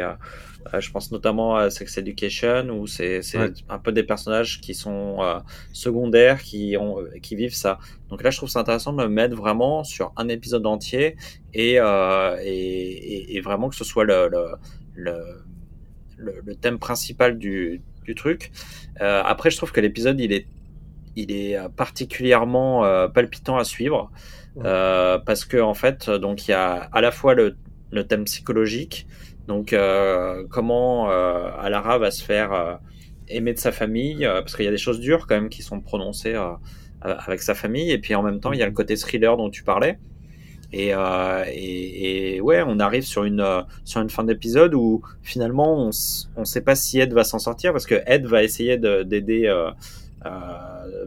je 0.80 0.92
pense 0.92 1.12
notamment 1.12 1.56
à 1.56 1.72
Sex 1.72 1.98
Education 1.98 2.70
où 2.70 2.86
c'est 2.86 3.22
Ouais. 3.36 3.52
un 3.76 3.80
peu 3.80 3.92
des 3.92 4.04
personnages 4.04 4.62
qui 4.62 4.74
sont 4.76 5.18
euh, 5.22 5.40
secondaires 5.74 6.40
qui 6.50 6.78
ont 6.80 6.98
qui 7.26 7.36
vivent 7.36 7.56
ça. 7.66 7.80
Donc 8.10 8.22
là, 8.24 8.30
je 8.30 8.38
trouve 8.38 8.50
ça 8.50 8.60
intéressant 8.60 8.94
de 8.94 9.02
le 9.02 9.10
mettre 9.10 9.36
vraiment 9.36 9.84
sur 9.84 10.14
un 10.18 10.28
épisode 10.38 10.66
entier 10.76 11.16
et 11.56 11.80
euh, 11.80 12.38
et, 12.44 12.54
et, 13.14 13.36
et 13.38 13.42
vraiment 13.42 13.70
que 13.70 13.76
ce 13.82 13.84
soit 13.92 14.04
le, 14.12 14.20
le, 14.36 14.44
le 15.08 15.14
le, 16.22 16.42
le 16.46 16.56
thème 16.56 16.80
principal 16.80 17.38
du, 17.38 17.82
du 18.06 18.16
truc. 18.16 18.52
Euh, 19.02 19.22
après, 19.26 19.50
je 19.50 19.58
trouve 19.58 19.72
que 19.72 19.82
l'épisode, 19.82 20.20
il 20.20 20.32
est, 20.32 20.46
il 21.16 21.32
est 21.32 21.58
euh, 21.58 21.70
particulièrement 21.70 22.86
euh, 22.86 23.08
palpitant 23.08 23.58
à 23.58 23.64
suivre. 23.64 24.12
Ouais. 24.56 24.64
Euh, 24.66 25.18
parce 25.18 25.46
que 25.46 25.58
en 25.58 25.74
fait, 25.74 26.10
donc 26.10 26.48
il 26.48 26.52
y 26.52 26.54
a 26.54 26.90
à 26.92 27.02
la 27.02 27.12
fois 27.12 27.34
le, 27.34 27.56
le 27.92 28.06
thème 28.06 28.26
psychologique, 28.26 29.08
donc 29.48 29.76
comment 30.50 31.10
Alara 31.10 31.98
va 31.98 32.12
se 32.12 32.24
faire 32.24 32.80
aimer 33.28 33.54
de 33.54 33.60
sa 33.60 33.72
famille, 33.72 34.26
parce 34.26 34.56
qu'il 34.56 34.66
y 34.66 34.68
a 34.68 34.72
des 34.72 34.78
choses 34.78 35.00
dures 35.00 35.26
quand 35.28 35.36
même 35.36 35.50
qui 35.50 35.62
sont 35.62 35.82
prononcées 35.82 36.36
avec 37.02 37.42
sa 37.42 37.56
famille, 37.56 37.92
et 37.92 37.98
puis 37.98 38.14
en 38.16 38.24
même 38.24 38.40
temps 38.40 38.54
il 38.54 38.60
y 38.60 38.64
a 38.64 38.66
le 38.66 38.72
côté 38.72 38.96
thriller 38.96 39.36
dont 39.38 39.50
tu 39.50 39.64
parlais. 39.64 39.98
Et, 40.74 40.94
euh, 40.94 41.44
et, 41.52 42.36
et 42.36 42.42
ouais, 42.42 42.64
on 42.66 42.80
arrive 42.80 43.04
sur 43.04 43.24
une 43.26 43.42
euh, 43.42 43.62
sur 43.84 44.02
une 44.02 44.10
fin 44.10 44.24
d'épisode 44.24 44.74
où 44.74 45.02
finalement 45.22 45.74
on 45.88 45.90
on 46.38 46.46
sait 46.46 46.62
pas 46.62 46.76
si 46.76 47.00
Ed 47.00 47.12
va 47.14 47.24
s'en 47.26 47.40
sortir 47.40 47.74
parce 47.74 47.86
que 47.86 48.02
Ed 48.06 48.26
va 48.26 48.42
essayer 48.44 48.78
de- 48.78 49.04
d'aider, 49.04 49.48
euh, 49.48 49.70
euh, 50.26 50.30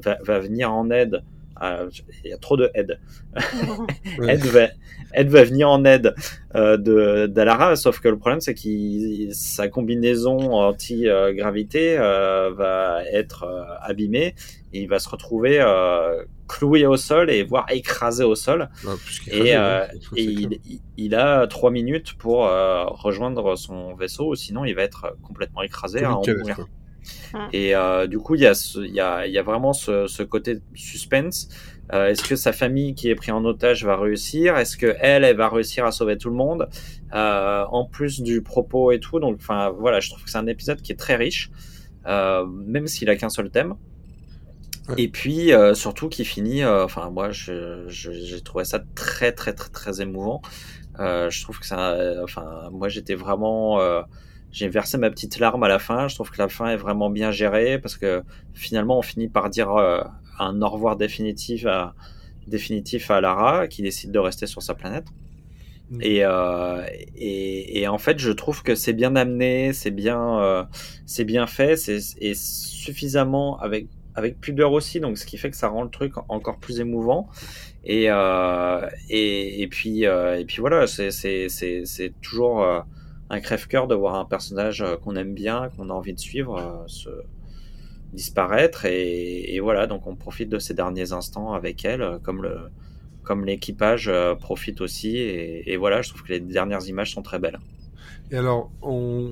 va, 0.04 0.18
va 0.22 0.38
venir 0.40 0.72
en 0.72 0.90
aide. 0.90 1.22
à- 1.56 1.84
Il 2.24 2.30
y 2.30 2.32
a 2.34 2.36
trop 2.36 2.56
de 2.58 2.70
Ed. 2.74 2.98
Ed 4.28 4.40
va, 4.46 4.66
Ed 5.14 5.28
va 5.28 5.44
venir 5.44 5.70
en 5.70 5.84
aide 5.84 6.14
euh, 6.56 6.76
de 6.76 7.26
d'Alara, 7.26 7.76
sauf 7.76 8.00
que 8.00 8.08
le 8.08 8.18
problème 8.18 8.40
c'est 8.40 8.54
que 8.54 9.32
sa 9.32 9.68
combinaison 9.68 10.52
anti-gravité 10.52 11.96
euh, 11.98 12.50
va 12.54 13.02
être 13.12 13.44
euh, 13.44 13.64
abîmée 13.80 14.34
et 14.72 14.82
il 14.82 14.88
va 14.88 14.98
se 14.98 15.08
retrouver 15.08 15.58
euh, 15.60 16.24
cloué 16.48 16.86
au 16.86 16.96
sol 16.96 17.30
et 17.30 17.42
voire 17.42 17.66
écrasé 17.70 18.24
au 18.24 18.34
sol. 18.34 18.68
Ah, 18.86 18.90
Et, 19.28 19.56
euh, 19.56 19.84
hein, 19.84 19.88
Et 20.16 20.22
il, 20.24 20.48
clair. 20.48 20.60
il- 20.66 20.80
il 20.96 21.14
a 21.14 21.46
trois 21.46 21.70
minutes 21.70 22.14
pour 22.18 22.46
euh, 22.46 22.84
rejoindre 22.86 23.56
son 23.56 23.94
vaisseau, 23.94 24.34
sinon 24.34 24.64
il 24.64 24.74
va 24.74 24.82
être 24.82 25.16
complètement 25.22 25.62
écrasé. 25.62 26.00
Mm. 27.34 27.48
Et 27.52 27.74
euh, 27.74 28.06
du 28.06 28.18
coup, 28.18 28.34
il 28.34 28.40
y, 28.42 28.46
a 28.46 28.54
ce- 28.54 28.78
il 28.78 28.94
y, 28.94 29.00
a, 29.00 29.26
il 29.26 29.32
y 29.32 29.38
a 29.38 29.42
vraiment 29.42 29.72
ce, 29.72 30.06
ce 30.06 30.22
côté 30.22 30.60
suspense. 30.74 31.48
Euh, 31.92 32.08
Est-ce 32.08 32.22
que 32.26 32.34
sa 32.36 32.52
famille 32.52 32.94
qui 32.94 33.10
est 33.10 33.14
prise 33.14 33.32
en 33.34 33.44
otage 33.44 33.84
va 33.84 33.96
réussir? 33.96 34.56
Est-ce 34.56 34.76
que 34.78 34.96
elle, 35.00 35.22
elle 35.24 35.36
va 35.36 35.48
réussir 35.50 35.84
à 35.84 35.92
sauver 35.92 36.16
tout 36.16 36.30
le 36.30 36.36
monde? 36.36 36.68
Euh, 37.14 37.64
En 37.70 37.84
plus 37.84 38.22
du 38.22 38.40
propos 38.42 38.90
et 38.90 39.00
tout. 39.00 39.20
Donc, 39.20 39.36
enfin, 39.38 39.70
voilà, 39.78 40.00
je 40.00 40.08
trouve 40.10 40.24
que 40.24 40.30
c'est 40.30 40.38
un 40.38 40.46
épisode 40.46 40.80
qui 40.80 40.92
est 40.92 40.96
très 40.98 41.16
riche, 41.16 41.50
euh, 42.06 42.46
même 42.46 42.86
s'il 42.86 43.10
a 43.10 43.16
qu'un 43.16 43.28
seul 43.28 43.50
thème. 43.50 43.74
Ouais. 44.88 44.94
Et 44.98 45.08
puis 45.08 45.52
euh, 45.52 45.74
surtout 45.74 46.08
qui 46.08 46.24
finit, 46.24 46.62
euh, 46.62 46.84
enfin 46.84 47.08
moi 47.10 47.30
je- 47.30 47.84
je- 47.88 48.12
j'ai 48.12 48.40
trouvé 48.42 48.64
ça 48.64 48.80
très 48.94 49.32
très 49.32 49.54
très 49.54 49.70
très 49.70 50.00
émouvant. 50.02 50.42
Euh, 51.00 51.30
je 51.30 51.42
trouve 51.42 51.58
que 51.60 51.66
ça, 51.66 51.92
euh, 51.92 52.22
enfin 52.24 52.68
moi 52.72 52.88
j'étais 52.88 53.14
vraiment, 53.14 53.80
euh, 53.80 54.02
j'ai 54.52 54.68
versé 54.68 54.98
ma 54.98 55.10
petite 55.10 55.38
larme 55.38 55.62
à 55.64 55.68
la 55.68 55.78
fin. 55.78 56.08
Je 56.08 56.14
trouve 56.16 56.30
que 56.30 56.38
la 56.42 56.48
fin 56.48 56.66
est 56.68 56.76
vraiment 56.76 57.10
bien 57.10 57.30
gérée 57.30 57.78
parce 57.78 57.96
que 57.96 58.22
finalement 58.54 58.98
on 58.98 59.02
finit 59.02 59.28
par 59.28 59.50
dire 59.50 59.70
euh, 59.72 60.02
un 60.38 60.60
au 60.62 60.68
revoir 60.68 60.96
définitif 60.96 61.66
à 61.66 61.94
définitif 62.46 63.10
à 63.10 63.20
Lara 63.20 63.68
qui 63.68 63.82
décide 63.82 64.12
de 64.12 64.18
rester 64.18 64.46
sur 64.46 64.62
sa 64.62 64.74
planète. 64.74 65.06
Mm. 65.90 65.98
Et, 66.02 66.20
euh, 66.24 66.84
et, 67.16 67.80
et 67.80 67.88
en 67.88 67.98
fait, 67.98 68.18
je 68.18 68.30
trouve 68.32 68.62
que 68.62 68.74
c'est 68.74 68.92
bien 68.94 69.16
amené, 69.16 69.72
c'est 69.72 69.90
bien, 69.90 70.40
euh, 70.40 70.64
c'est 71.06 71.24
bien 71.24 71.46
fait, 71.46 71.76
c'est 71.76 71.98
et 72.20 72.34
suffisamment 72.34 73.58
avec 73.60 73.88
avec 74.14 74.40
pudeur 74.40 74.72
aussi, 74.72 75.00
donc 75.00 75.18
ce 75.18 75.26
qui 75.26 75.38
fait 75.38 75.50
que 75.50 75.56
ça 75.56 75.68
rend 75.68 75.82
le 75.82 75.90
truc 75.90 76.14
encore 76.28 76.58
plus 76.58 76.80
émouvant. 76.80 77.28
Et 77.84 78.06
euh, 78.08 78.88
et, 79.10 79.66
puis 79.70 80.06
euh, 80.06 80.38
et 80.38 80.44
puis 80.44 80.58
voilà, 80.60 80.86
c'est 80.86 82.12
toujours 82.22 82.62
euh, 82.62 82.80
un 83.30 83.40
crève-cœur 83.40 83.86
de 83.86 83.94
voir 83.94 84.14
un 84.14 84.24
personnage 84.24 84.84
qu'on 85.02 85.16
aime 85.16 85.34
bien, 85.34 85.70
qu'on 85.76 85.90
a 85.90 85.92
envie 85.92 86.14
de 86.14 86.20
suivre, 86.20 86.84
se 86.86 87.10
disparaître. 88.12 88.84
Et, 88.84 89.54
et 89.54 89.60
voilà 89.60 89.86
donc 89.86 90.06
on 90.06 90.14
profite 90.14 90.48
de 90.48 90.58
ces 90.58 90.74
derniers 90.74 91.12
instants 91.12 91.52
avec 91.52 91.84
elle 91.84 92.18
comme 92.22 92.42
le 92.42 92.56
comme 93.24 93.44
l'équipage 93.44 94.10
profite 94.38 94.80
aussi. 94.80 95.16
Et, 95.18 95.76
voilà 95.76 96.02
je 96.02 96.10
trouve 96.10 96.22
que 96.22 96.32
les 96.32 96.40
dernières 96.40 96.86
images 96.86 97.12
sont 97.12 97.22
très 97.22 97.40
belles. 97.40 97.58
Et 98.30 98.36
alors, 98.36 98.70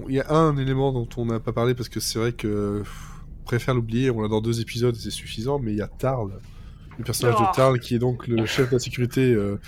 il 0.09 0.15
y 0.15 0.21
a 0.21 0.31
un 0.31 0.57
élément 0.59 0.93
dont 0.93 1.09
on 1.17 1.25
n'a 1.25 1.41
pas 1.41 1.53
parlé 1.53 1.75
parce 1.75 1.89
que 1.89 1.99
c'est 1.99 2.19
vrai 2.19 2.33
que 2.33 2.83
préfère 3.52 3.75
l'oublier. 3.75 4.11
On 4.11 4.23
l'a 4.23 4.28
dans 4.28 4.40
deux 4.40 4.62
épisodes, 4.62 4.94
c'est 4.97 5.11
suffisant. 5.11 5.59
Mais 5.59 5.73
il 5.73 5.76
y 5.76 5.82
a 5.82 5.87
Tarl, 5.87 6.32
le 6.99 7.04
personnage 7.04 7.37
Oh. 7.38 7.42
de 7.50 7.56
Tarl, 7.56 7.78
qui 7.80 7.94
est 7.94 7.99
donc 7.99 8.26
le 8.28 8.44
chef 8.46 8.68
de 8.68 8.75
la 8.75 8.78
sécurité 8.78 9.32
euh, 9.32 9.58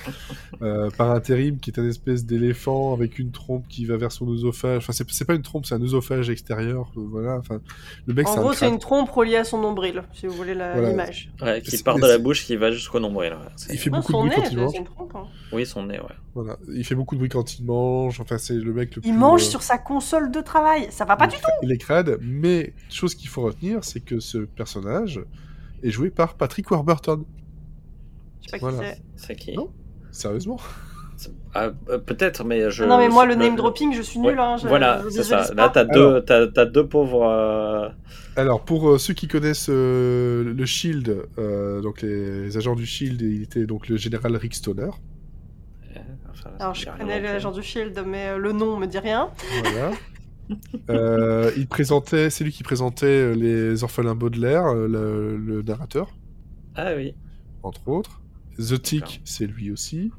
euh, 0.63 0.91
par 0.91 1.11
intérim, 1.11 1.59
qui 1.59 1.71
est 1.71 1.79
un 1.81 1.89
espèce 1.89 2.25
d'éléphant 2.27 2.93
avec 2.93 3.19
une 3.19 3.31
trompe 3.31 3.67
qui 3.69 3.87
va 3.87 3.97
vers 3.97 4.13
son 4.13 4.29
œsophage. 4.29 4.79
Enfin, 4.89 4.93
c'est 4.93 5.25
pas 5.25 5.35
une 5.35 5.43
trompe, 5.43 5.67
c'est 5.67 5.75
un 5.75 5.83
œsophage 5.83 6.29
extérieur. 6.31 6.93
euh, 6.97 7.01
Voilà. 7.11 7.37
Enfin, 7.39 7.61
le 8.07 8.15
mec, 8.15 8.29
En 8.29 8.37
gros, 8.41 8.53
c'est 8.53 8.69
une 8.69 8.79
trompe 8.79 9.11
reliée 9.11 9.37
à 9.37 9.45
son 9.45 9.59
nombril, 9.59 10.03
si 10.13 10.27
vous 10.27 10.35
voulez 10.35 10.55
la- 10.55 10.73
Voilà. 10.75 10.91
l'image. 10.91 11.31
ouais, 11.43 11.63
qui 11.63 11.83
part 11.83 11.97
de 11.99 12.07
la 12.07 12.19
bouche 12.19 12.45
qui 12.45 12.57
va 12.57 12.71
jusqu'au 12.71 13.01
nombril 13.01 13.33
ouais. 13.33 13.39
Il 13.73 13.79
fait 13.79 13.91
Non, 13.91 13.99
beaucoup 13.99 14.13
de 14.13 14.19
bruit 14.19 14.29
nez, 14.31 14.37
quand 14.37 14.51
il 14.51 14.57
mange. 14.59 14.73
c'est 14.73 14.79
une 14.79 14.85
trompe. 14.85 15.13
hein. 15.15 15.27
oui 15.53 15.65
son 15.67 15.85
nez 15.87 15.99
ouais 16.01 16.07
Voilà. 16.35 16.57
Il 16.75 16.85
fait 16.85 16.95
beaucoup 16.95 17.15
de 17.15 17.21
bruit 17.21 17.29
quand 17.31 17.59
il 17.59 17.65
mange. 17.65 18.21
Enfin, 18.21 18.39
c'est 18.39 18.55
le 18.55 18.73
mec 18.73 18.95
le 18.97 19.01
plus. 19.03 19.09
Il 19.11 19.17
mange 19.17 19.43
euh, 19.43 19.47
sur 19.51 19.63
sa 19.63 19.79
console 19.79 20.31
de 20.31 20.41
travail, 20.41 20.89
ça 20.91 21.05
va 21.05 21.17
pas 21.17 21.25
il 21.27 21.31
du 21.31 21.37
tout. 21.37 21.43
Il 21.63 21.73
est 21.73 21.79
crade, 21.79 22.19
mais 22.21 22.75
chose 22.91 23.15
qu'il 23.15 23.29
faut 23.29 23.43
retenir, 23.43 23.83
c'est 23.85 24.01
que 24.01 24.21
ce 24.21 24.39
personnage 24.39 25.21
est 25.85 25.91
joué 25.91 26.11
par 26.11 26.35
Patrick 26.35 26.71
Warburton. 26.71 27.25
Je 28.43 28.47
sais 28.47 28.51
pas 28.53 28.59
qui 28.59 28.65
Voilà. 28.75 28.91
c'est. 28.95 29.03
c'est 29.17 29.37
qui 29.37 29.55
Non. 29.57 29.71
Sérieusement 30.11 30.59
ah, 31.55 31.71
euh, 31.89 31.99
peut-être 31.99 32.43
mais 32.45 32.69
je 32.73 32.83
non 32.85 32.99
mais 32.99 33.09
moi 33.09 33.25
le 33.25 33.37
name 33.37 33.55
dropping, 33.55 33.95
je 33.95 34.03
suis 34.03 34.19
nul. 34.19 34.33
Ouais, 34.35 34.39
hein, 34.41 34.57
je- 34.57 34.67
voilà 34.67 35.01
c'est 35.11 35.23
ça 35.23 35.55
là 35.55 35.69
t'as 35.73 35.83
Alors- 35.83 35.93
deux 36.15 36.25
t'as 36.25 36.47
t'as 36.49 36.65
deux 36.67 36.87
pauvres 36.89 37.23
euh, 37.25 37.89
Alors, 38.37 38.65
pour 38.65 38.89
euh, 38.91 38.99
ceux 38.99 39.15
qui 39.15 39.29
connaissent 39.29 39.69
euh, 39.71 40.43
le 40.53 40.67
Shield, 40.67 41.25
euh, 41.39 41.81
donc 41.81 42.03
les 42.03 42.57
agents 42.57 42.75
du 42.75 42.85
Shield, 42.85 43.21
il 43.23 43.43
était 43.45 43.65
donc 43.65 43.89
le 43.89 43.97
général 43.97 44.35
Rick 44.37 44.55
Stoner. 44.57 44.91
enfin, 46.31 46.51
Alors 46.59 46.75
je 46.75 46.87
connais 46.99 47.19
plus. 47.21 47.27
l'agent 47.27 47.53
du 47.53 47.63
Shield, 47.63 48.03
mais 48.05 48.31
euh, 48.31 48.37
le 48.39 48.51
nom 48.53 48.77
me 48.77 48.87
dit 48.87 48.99
rien. 48.99 49.31
Voilà. 49.63 49.93
Euh, 50.91 51.51
il 51.57 51.67
présentait, 51.67 52.31
c'est 52.31 52.45
lui 52.45 52.53
qui 52.53 52.63
présentait 52.63 53.07
euh, 53.07 53.33
les 53.35 53.83
orphelins 53.83 54.15
Baudelaire, 54.15 54.67
euh, 54.67 54.87
le, 54.89 55.37
le 55.37 55.63
narrateur, 55.63 56.15
ah 56.75 56.93
oui 56.97 57.15
entre 57.63 57.89
autres. 57.89 58.21
The 58.59 58.81
Tick, 58.81 59.23
c'est 59.25 59.47
lui 59.47 59.71
aussi. 59.71 60.13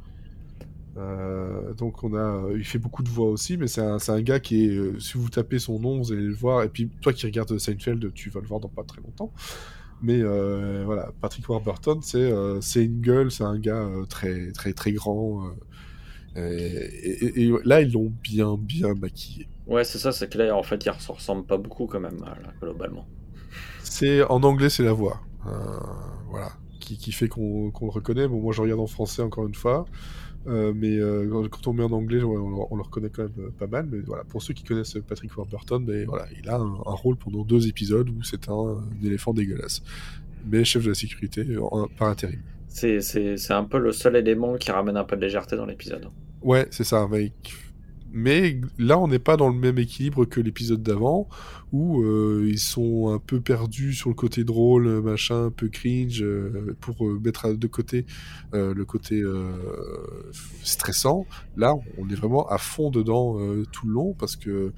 Euh, 0.97 1.73
donc 1.73 2.03
on 2.03 2.15
a, 2.15 2.49
il 2.55 2.63
fait 2.63 2.79
beaucoup 2.79 3.03
de 3.03 3.09
voix 3.09 3.27
aussi, 3.29 3.57
mais 3.57 3.67
c'est 3.67 3.81
un, 3.81 3.97
un 4.07 4.21
gars 4.21 4.39
qui 4.39 4.65
est, 4.65 4.99
si 4.99 5.17
vous 5.17 5.29
tapez 5.29 5.59
son 5.59 5.79
nom, 5.79 5.99
vous 5.99 6.11
allez 6.11 6.23
le 6.23 6.33
voir. 6.33 6.63
Et 6.63 6.69
puis 6.69 6.89
toi 7.01 7.13
qui 7.13 7.25
regardes 7.25 7.57
Seinfeld, 7.57 8.13
tu 8.13 8.29
vas 8.29 8.41
le 8.41 8.47
voir 8.47 8.59
dans 8.59 8.69
pas 8.69 8.83
très 8.83 9.01
longtemps. 9.01 9.31
Mais 10.01 10.21
euh, 10.21 10.83
voilà, 10.85 11.11
Patrick 11.21 11.47
Warburton, 11.49 12.01
c'est 12.01 12.83
une 12.83 13.01
gueule, 13.01 13.31
c'est 13.31 13.43
un 13.43 13.57
gars 13.59 13.87
très 14.09 14.51
très 14.51 14.73
très 14.73 14.91
grand. 14.91 15.43
Euh, 16.37 16.87
et, 17.03 17.25
et- 17.25 17.43
et 17.47 17.53
là, 17.65 17.81
ils 17.81 17.91
l'ont 17.93 18.11
bien 18.23 18.57
bien 18.59 18.93
maquillé. 18.93 19.47
ouais 19.67 19.83
c'est 19.83 19.97
ça 19.99 20.11
c'est 20.11 20.29
que 20.31 20.37
là 20.37 20.55
en 20.55 20.63
fait 20.63 20.85
il 20.85 20.93
se 21.01 21.11
ressemble 21.11 21.45
pas 21.45 21.57
beaucoup 21.57 21.87
quand 21.87 21.99
même 21.99 22.19
là, 22.21 22.35
globalement 22.61 23.05
C'est 23.83 24.23
en 24.23 24.43
anglais, 24.43 24.69
c'est 24.69 24.83
la 24.83 24.93
voix, 24.93 25.21
euh, 25.47 25.51
voilà, 26.29 26.51
qui, 26.79 26.97
qui 26.97 27.11
fait 27.11 27.27
qu'on 27.27 27.71
le 27.81 27.89
reconnaît. 27.89 28.27
Bon, 28.27 28.41
moi, 28.41 28.53
je 28.53 28.61
regarde 28.61 28.79
en 28.81 28.87
français 28.87 29.21
encore 29.21 29.47
une 29.47 29.53
fois, 29.55 29.85
euh, 30.47 30.73
mais 30.75 30.97
euh, 30.97 31.47
quand- 31.49 31.67
on 31.67 31.73
met 31.73 31.83
en 31.83 31.91
anglais, 31.91 32.21
on, 32.23 32.33
le- 32.35 32.65
on 32.71 32.75
le 32.75 32.81
reconnaît 32.83 33.09
quand 33.09 33.23
même 33.23 33.51
pas 33.57 33.67
mal. 33.67 33.87
Mais 33.91 33.99
voilà, 34.01 34.23
pour 34.25 34.41
ceux 34.41 34.53
qui 34.53 34.63
connaissent 34.63 34.97
Patrick 35.07 35.35
Warburton, 35.37 35.79
ben, 35.81 36.05
voilà, 36.07 36.25
il 36.41 36.49
a 36.49 36.57
un, 36.57 36.73
un 36.85 36.95
rôle 37.03 37.15
pendant 37.17 37.43
deux 37.43 37.67
épisodes 37.67 38.09
où 38.09 38.23
c'est 38.23 38.49
un, 38.49 38.53
un 38.53 39.05
éléphant 39.05 39.33
dégueulasse, 39.33 39.83
mais 40.49 40.63
chef 40.65 40.83
de 40.83 40.89
la 40.89 40.95
sécurité 40.95 41.45
en- 41.59 41.87
par 41.87 42.09
intérim. 42.09 42.41
c'est 42.67 43.51
un 43.51 43.63
peu 43.65 43.79
le 43.79 43.91
seul 43.91 44.15
élément 44.17 44.55
qui 44.57 44.71
ramène 44.71 44.97
un 44.97 45.03
peu 45.05 45.15
de 45.15 45.21
légèreté 45.21 45.55
dans 45.55 45.65
l'épisode 45.65 46.09
Ouais, 46.45 46.67
c'est 46.69 46.83
ça, 46.83 47.07
mec. 47.07 47.55
Mais 48.11 48.61
là, 48.77 48.99
on 48.99 49.07
n'est 49.07 49.17
pas 49.17 49.35
dans 49.35 49.49
le 49.49 49.55
même 49.55 49.79
équilibre 49.79 50.25
que 50.25 50.39
l'épisode 50.39 50.83
d'avant, 50.83 51.27
où 51.71 52.03
euh, 52.03 52.45
ils 52.47 52.59
sont 52.59 53.09
un 53.09 53.17
peu 53.17 53.41
perdus 53.41 53.93
sur 53.93 54.09
le 54.09 54.15
côté 54.15 54.43
drôle, 54.43 55.01
machin, 55.01 55.45
un 55.45 55.49
peu 55.49 55.69
cringe, 55.69 56.21
euh, 56.21 56.77
pour 56.81 57.03
euh, 57.03 57.19
mettre 57.19 57.51
de 57.51 57.65
côté 57.65 58.05
le 58.53 58.83
côté 58.83 59.23
stressant. 60.61 61.25
Là, 61.57 61.73
on 61.97 62.07
est 62.09 62.15
vraiment 62.15 62.47
à 62.47 62.59
fond 62.59 62.91
dedans 62.91 63.39
tout 63.71 63.87
le 63.87 63.93
long, 63.93 64.13
parce 64.13 64.35
que, 64.35 64.71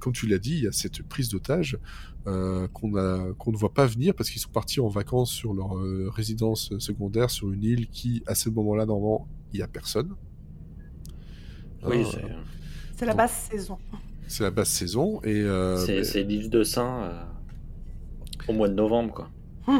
comme 0.00 0.12
tu 0.12 0.26
l'as 0.26 0.38
dit, 0.38 0.58
il 0.58 0.64
y 0.64 0.68
a 0.68 0.72
cette 0.72 1.02
prise 1.08 1.30
d'otage 1.30 1.78
qu'on 2.26 2.90
ne 2.90 3.56
voit 3.56 3.72
pas 3.72 3.86
venir, 3.86 4.14
parce 4.14 4.28
qu'ils 4.28 4.42
sont 4.42 4.52
partis 4.52 4.80
en 4.80 4.88
vacances 4.88 5.30
sur 5.30 5.54
leur 5.54 5.70
résidence 6.12 6.78
secondaire, 6.78 7.30
sur 7.30 7.50
une 7.50 7.64
île 7.64 7.88
qui, 7.88 8.22
à 8.26 8.34
ce 8.34 8.50
moment-là, 8.50 8.84
normalement, 8.84 9.26
il 9.54 9.56
n'y 9.56 9.62
a 9.62 9.68
personne. 9.68 10.14
Oui 11.84 12.02
Euh, 12.02 12.04
c'est 12.12 12.22
C'est 12.98 13.06
la 13.06 13.14
basse 13.14 13.48
saison. 13.50 13.78
c'est 14.28 14.44
la 14.44 14.50
basse 14.50 14.70
saison 14.70 15.20
et 15.22 15.40
euh, 15.42 15.76
c'est 15.76 15.96
mais- 15.98 16.04
c'est 16.04 16.22
l'île 16.22 16.50
de 16.50 16.62
Saint 16.64 17.02
euh, 17.04 17.22
au 18.48 18.52
mois 18.52 18.68
de 18.68 18.74
novembre 18.74 19.12
quoi. 19.14 19.30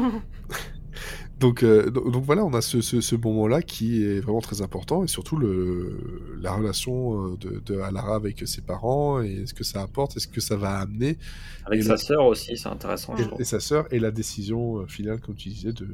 Donc 1.39 1.63
euh, 1.63 1.89
do- 1.91 2.09
donc 2.09 2.23
voilà 2.23 2.45
on 2.45 2.53
a 2.53 2.61
ce, 2.61 2.79
ce, 2.79 3.01
ce 3.01 3.15
moment-là 3.17 3.61
qui 3.61 4.05
est 4.05 4.21
vraiment 4.21 4.39
très 4.39 4.61
important 4.61 5.03
et 5.03 5.07
surtout 5.07 5.35
le 5.35 5.99
la 6.41 6.53
relation 6.53 7.33
de, 7.35 7.59
de 7.65 7.79
Alara 7.81 8.15
avec 8.15 8.47
ses 8.47 8.61
parents 8.61 9.19
et 9.21 9.45
ce 9.45 9.53
que 9.53 9.65
ça 9.65 9.81
apporte 9.81 10.15
et 10.15 10.21
ce 10.21 10.29
que 10.29 10.39
ça 10.39 10.55
va 10.55 10.79
amener. 10.79 11.17
Avec 11.65 11.81
Et 11.81 11.83
sa 11.83 11.97
sœur 11.97 12.25
aussi 12.25 12.55
c'est 12.55 12.69
intéressant 12.69 13.15
et, 13.37 13.43
sa 13.43 13.59
sœur 13.59 13.85
et 13.93 13.99
la 13.99 14.11
décision 14.11 14.87
finale 14.87 15.19
comme 15.19 15.35
tu 15.35 15.49
disais 15.49 15.73
de 15.73 15.87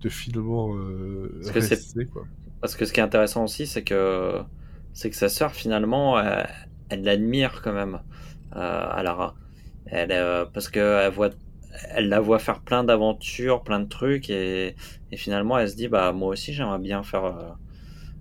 de 0.00 0.08
finalement 0.08 0.74
euh, 0.76 1.30
Parce 1.40 1.52
que 1.52 1.60
c'est- 1.60 1.74
rester 1.76 2.06
quoi. 2.06 2.24
Parce 2.60 2.74
que 2.74 2.84
ce 2.84 2.92
qui 2.92 2.98
est 2.98 3.04
intéressant 3.04 3.44
aussi, 3.44 3.66
c'est 3.68 3.84
que 3.84 4.40
c'est 4.94 5.10
que 5.10 5.16
sa 5.16 5.28
sœur 5.28 5.52
finalement, 5.52 6.18
elle, 6.18 6.48
elle 6.88 7.02
l'admire 7.02 7.60
quand 7.62 7.72
même, 7.72 8.00
euh, 8.56 8.86
Alara. 8.90 9.34
Elle, 9.86 10.12
euh, 10.12 10.46
parce 10.46 10.68
que 10.68 11.04
elle 11.04 11.12
voit, 11.12 11.30
elle 11.90 12.08
la 12.08 12.20
voit 12.20 12.38
faire 12.38 12.60
plein 12.60 12.84
d'aventures, 12.84 13.62
plein 13.62 13.80
de 13.80 13.88
trucs, 13.88 14.30
et, 14.30 14.74
et 15.12 15.16
finalement, 15.16 15.58
elle 15.58 15.68
se 15.68 15.76
dit, 15.76 15.88
bah 15.88 16.12
moi 16.12 16.28
aussi, 16.30 16.54
j'aimerais 16.54 16.78
bien 16.78 17.02
faire 17.02 17.24
euh, 17.24 17.50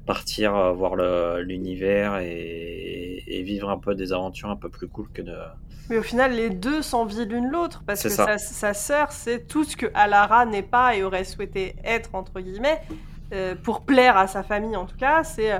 partir, 0.05 0.55
euh, 0.55 0.73
voir 0.73 0.95
l'univers 0.95 2.17
et, 2.17 3.23
et 3.25 3.43
vivre 3.43 3.69
un 3.69 3.77
peu 3.77 3.95
des 3.95 4.11
aventures 4.11 4.49
un 4.49 4.57
peu 4.57 4.69
plus 4.69 4.87
cool 4.87 5.07
que 5.13 5.21
de. 5.21 5.35
Mais 5.89 5.97
au 5.97 6.03
final, 6.03 6.33
les 6.33 6.49
deux 6.49 6.81
s'envient 6.81 7.25
l'une 7.25 7.49
l'autre 7.49 7.83
parce 7.85 8.03
que 8.03 8.09
ça. 8.09 8.37
sa, 8.37 8.73
sœur, 8.73 9.11
c'est 9.11 9.47
tout 9.47 9.63
ce 9.63 9.75
que 9.75 9.87
Alara 9.93 10.45
n'est 10.45 10.63
pas 10.63 10.95
et 10.95 11.03
aurait 11.03 11.25
souhaité 11.25 11.75
être 11.83 12.15
entre 12.15 12.39
guillemets 12.39 12.81
euh, 13.33 13.53
pour 13.55 13.81
plaire 13.81 14.17
à 14.17 14.27
sa 14.27 14.43
famille 14.43 14.75
en 14.75 14.85
tout 14.85 14.95
cas. 14.97 15.23
C'est 15.23 15.51
euh, 15.51 15.59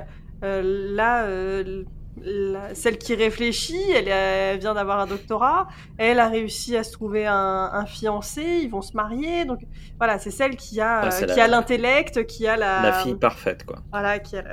là 0.62 1.24
euh, 1.24 1.84
la- 2.22 2.74
celle 2.74 2.98
qui 2.98 3.14
réfléchit. 3.14 3.90
Elle, 3.94 4.08
elle 4.08 4.58
vient 4.58 4.74
d'avoir 4.74 5.00
un 5.00 5.06
doctorat. 5.06 5.68
Elle 5.98 6.20
a 6.20 6.28
réussi 6.28 6.76
à 6.76 6.84
se 6.84 6.92
trouver 6.92 7.26
un, 7.26 7.70
un 7.72 7.86
fiancé. 7.86 8.42
Ils 8.62 8.70
vont 8.70 8.82
se 8.82 8.94
marier. 8.96 9.44
Donc 9.44 9.60
voilà, 9.98 10.18
c'est 10.18 10.30
celle 10.30 10.56
qui 10.56 10.80
a 10.80 11.00
Ah, 11.00 11.06
euh, 11.06 11.26
qui 11.26 11.36
la- 11.36 11.44
a 11.44 11.48
l'intellect, 11.48 12.26
qui 12.26 12.46
a 12.46 12.56
la, 12.56 12.82
La 12.82 12.92
fille 12.92 13.16
parfaite, 13.16 13.64
quoi. 13.64 13.78
voilà, 13.90 14.18
qui 14.20 14.36
a 14.36 14.44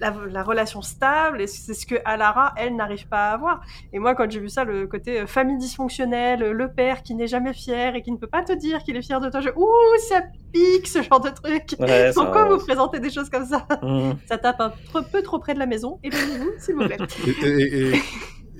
la, 0.00 0.10
la, 0.10 0.26
la 0.26 0.42
relation 0.42 0.82
stable, 0.82 1.40
et 1.42 1.46
c'est 1.46 1.74
ce 1.74 1.84
que 1.86 1.96
Alara, 2.04 2.52
elle, 2.56 2.74
n'arrive 2.76 3.06
pas 3.08 3.30
à 3.30 3.32
avoir. 3.34 3.60
Et 3.92 3.98
moi, 3.98 4.14
quand 4.14 4.30
j'ai 4.30 4.40
vu 4.40 4.48
ça, 4.48 4.64
le 4.64 4.86
côté 4.86 5.20
euh, 5.20 5.26
famille 5.26 5.58
dysfonctionnelle, 5.58 6.40
le 6.50 6.72
père 6.72 7.02
qui 7.02 7.14
n'est 7.14 7.26
jamais 7.26 7.52
fier 7.52 7.94
et 7.94 8.02
qui 8.02 8.10
ne 8.12 8.16
peut 8.16 8.26
pas 8.26 8.42
te 8.42 8.52
dire 8.52 8.82
qu'il 8.82 8.96
est 8.96 9.02
fier 9.02 9.20
de 9.20 9.28
toi, 9.30 9.40
je... 9.40 9.50
ouh, 9.56 9.98
ça 10.08 10.22
pique 10.52 10.86
ce 10.88 11.02
genre 11.02 11.20
de 11.20 11.30
truc. 11.30 11.76
Ouais, 11.78 12.10
vous 12.50 12.58
présentez 12.64 13.00
des 13.00 13.10
choses 13.10 13.28
comme 13.30 13.46
ça 13.46 13.66
Mhm. 13.82 14.16
Ça 14.28 14.38
tape 14.38 14.60
un 14.60 14.72
peu, 14.92 15.02
peu 15.02 15.22
trop 15.22 15.38
près 15.38 15.54
de 15.54 15.58
la 15.58 15.66
maison. 15.66 15.98
Éloignez-vous, 16.02 16.50
s'il 16.58 16.74
vous 16.74 16.84
plaît. 16.86 16.98
Et, 17.26 17.46
et- 17.46 17.94
et- 17.96 18.02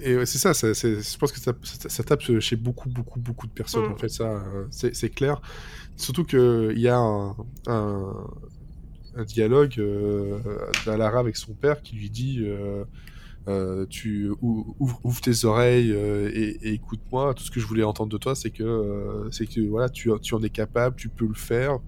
et 0.03 0.17
ouais, 0.17 0.25
c'est 0.27 0.39
ça, 0.39 0.55
c'est- 0.55 0.73
c'est- 0.73 1.01
je 1.13 1.19
pense 1.19 1.31
que 1.31 1.39
ça, 1.39 1.53
ça- 1.63 1.89
ça 1.91 2.03
tape 2.03 2.23
chez 2.41 2.57
beaucoup, 2.57 2.89
beaucoup, 2.89 3.21
beaucoup 3.21 3.47
de 3.47 3.53
personnes, 3.53 3.87
Mm. 3.89 3.93
en 3.93 3.97
fait, 3.97 4.09
ça, 4.09 4.25
euh, 4.25 4.65
c'est 4.71 4.95
c'est 4.97 5.11
clair. 5.11 5.41
Surtout 5.97 6.25
qu'il 6.25 6.79
y 6.79 6.89
a 6.89 6.97
un, 6.97 7.37
un, 7.67 8.15
un 9.17 9.25
dialogue 9.25 9.75
euh, 9.79 10.39
d'Alara 10.87 11.21
avec 11.21 11.37
son 11.37 11.53
père 11.55 11.83
qui 11.83 11.97
lui 11.97 12.11
dit 12.11 12.39
euh, 12.41 12.85
euh, 13.49 13.87
tu 13.89 14.31
ou- 14.43 14.77
ouvre, 14.79 15.21
tes 15.21 15.45
oreilles 15.45 15.91
et, 15.91 16.73
écoute-moi. 16.75 17.35
Tout 17.35 17.43
ce 17.43 17.51
que 17.51 17.61
je 17.61 17.67
voulais 17.67 17.83
entendre 17.83 18.11
de 18.11 18.19
toi, 18.19 18.35
c'est 18.35 18.51
que 18.51 19.29
c'est 19.31 19.47
que 19.47 19.61
voilà, 19.61 19.89
tu, 19.89 20.11
tu 20.23 20.35
en 20.35 20.43
es 20.43 20.51
capable, 20.51 20.97
tu 20.97 21.09
peux 21.09 21.27
le 21.27 21.35
faire. 21.35 21.79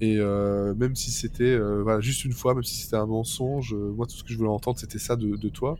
Et 0.00 0.16
même 0.18 0.94
si 0.94 1.10
c'était 1.10 1.58
voilà, 1.58 2.00
juste 2.00 2.24
une 2.24 2.32
fois, 2.32 2.54
même 2.54 2.62
si 2.62 2.76
c'était 2.76 2.96
un 2.96 3.06
mensonge, 3.06 3.74
moi 3.74 4.06
tout 4.06 4.16
ce 4.16 4.24
que 4.24 4.32
je 4.32 4.38
voulais 4.38 4.50
entendre, 4.50 4.78
c'était 4.78 4.98
ça 4.98 5.16
de, 5.16 5.36
de 5.36 5.48
toi. 5.48 5.76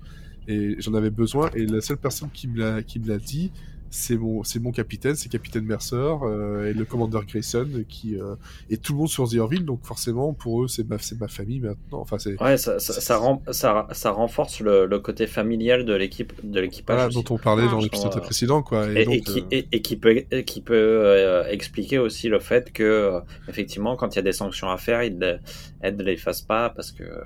Et 0.49 0.77
j'en 0.81 0.95
avais 0.95 1.11
besoin. 1.11 1.51
Et 1.55 1.67
la 1.67 1.81
seule 1.81 1.99
personne 1.99 2.31
qui 2.33 2.49
me 2.49 2.59
l'a 2.59 3.19
dit, 3.19 3.53
c'est 3.93 4.17
mon 4.17 4.43
c'est 4.43 4.59
mon 4.59 4.73
capitaine, 4.73 5.15
c'est 5.15 5.29
capitaine 5.29 5.65
Mercer 5.67 5.97
euh, 5.97 6.71
et 6.71 6.73
le 6.75 6.85
commandeur 6.87 7.25
Grayson 7.27 7.69
qui 7.89 8.19
euh, 8.19 8.35
et 8.71 8.79
tout 8.79 8.93
le 8.95 8.99
monde 9.01 9.09
sur 9.09 9.29
The 9.29 9.37
Orville. 9.37 9.65
Donc 9.67 9.85
forcément 9.85 10.33
pour 10.33 10.65
eux 10.65 10.69
c'est 10.69 10.89
ma 10.89 10.99
c'est 10.99 11.21
ma 11.21 11.29
famille 11.29 11.61
maintenant. 11.61 12.01
Enfin 12.01 12.19
c'est 12.19 12.41
Ouais, 12.41 12.57
ça, 12.57 12.79
ça, 12.81 12.95
ça, 13.01 13.17
rend- 13.19 13.43
ça, 13.53 13.87
ça 13.93 14.11
renforce 14.11 14.61
le, 14.61 14.87
le 14.87 14.99
côté 14.99 15.27
familial 15.27 15.85
de 15.85 15.93
l'équipe 15.95 16.33
de 16.43 16.61
l'équipage 16.61 16.97
voilà, 16.97 17.09
dont 17.11 17.25
on 17.31 17.39
parlait 17.39 17.69
dans 17.69 17.79
Ah, 17.79 17.83
l'épisode 17.83 18.17
euh, 18.17 18.21
précédent 18.21 18.63
quoi. 18.63 18.89
Et, 18.91 19.05
donc, 19.05 19.15
et 19.15 19.21
qui, 19.21 19.41
euh, 19.41 19.45
et, 19.51 19.69
et 19.73 19.83
qui 19.83 19.97
peut, 19.97 20.25
et 20.31 20.45
qui 20.45 20.61
peut 20.63 20.75
euh, 20.75 21.45
expliquer 21.49 21.99
aussi 21.99 22.29
le 22.29 22.41
fait 22.41 22.73
que, 22.73 23.21
effectivement, 23.49 23.97
quand 23.97 24.15
il 24.15 24.17
y 24.17 24.19
a 24.21 24.23
des 24.23 24.33
sanctions 24.33 24.71
à 24.71 24.79
faire, 24.79 25.03
il 25.05 25.19
ne 25.19 25.37
Ed 25.83 25.99
ne 25.99 26.03
les 26.03 26.17
fasse 26.17 26.43
pas 26.43 26.71
parce 26.71 26.91
que 26.93 27.05
euh, 27.05 27.21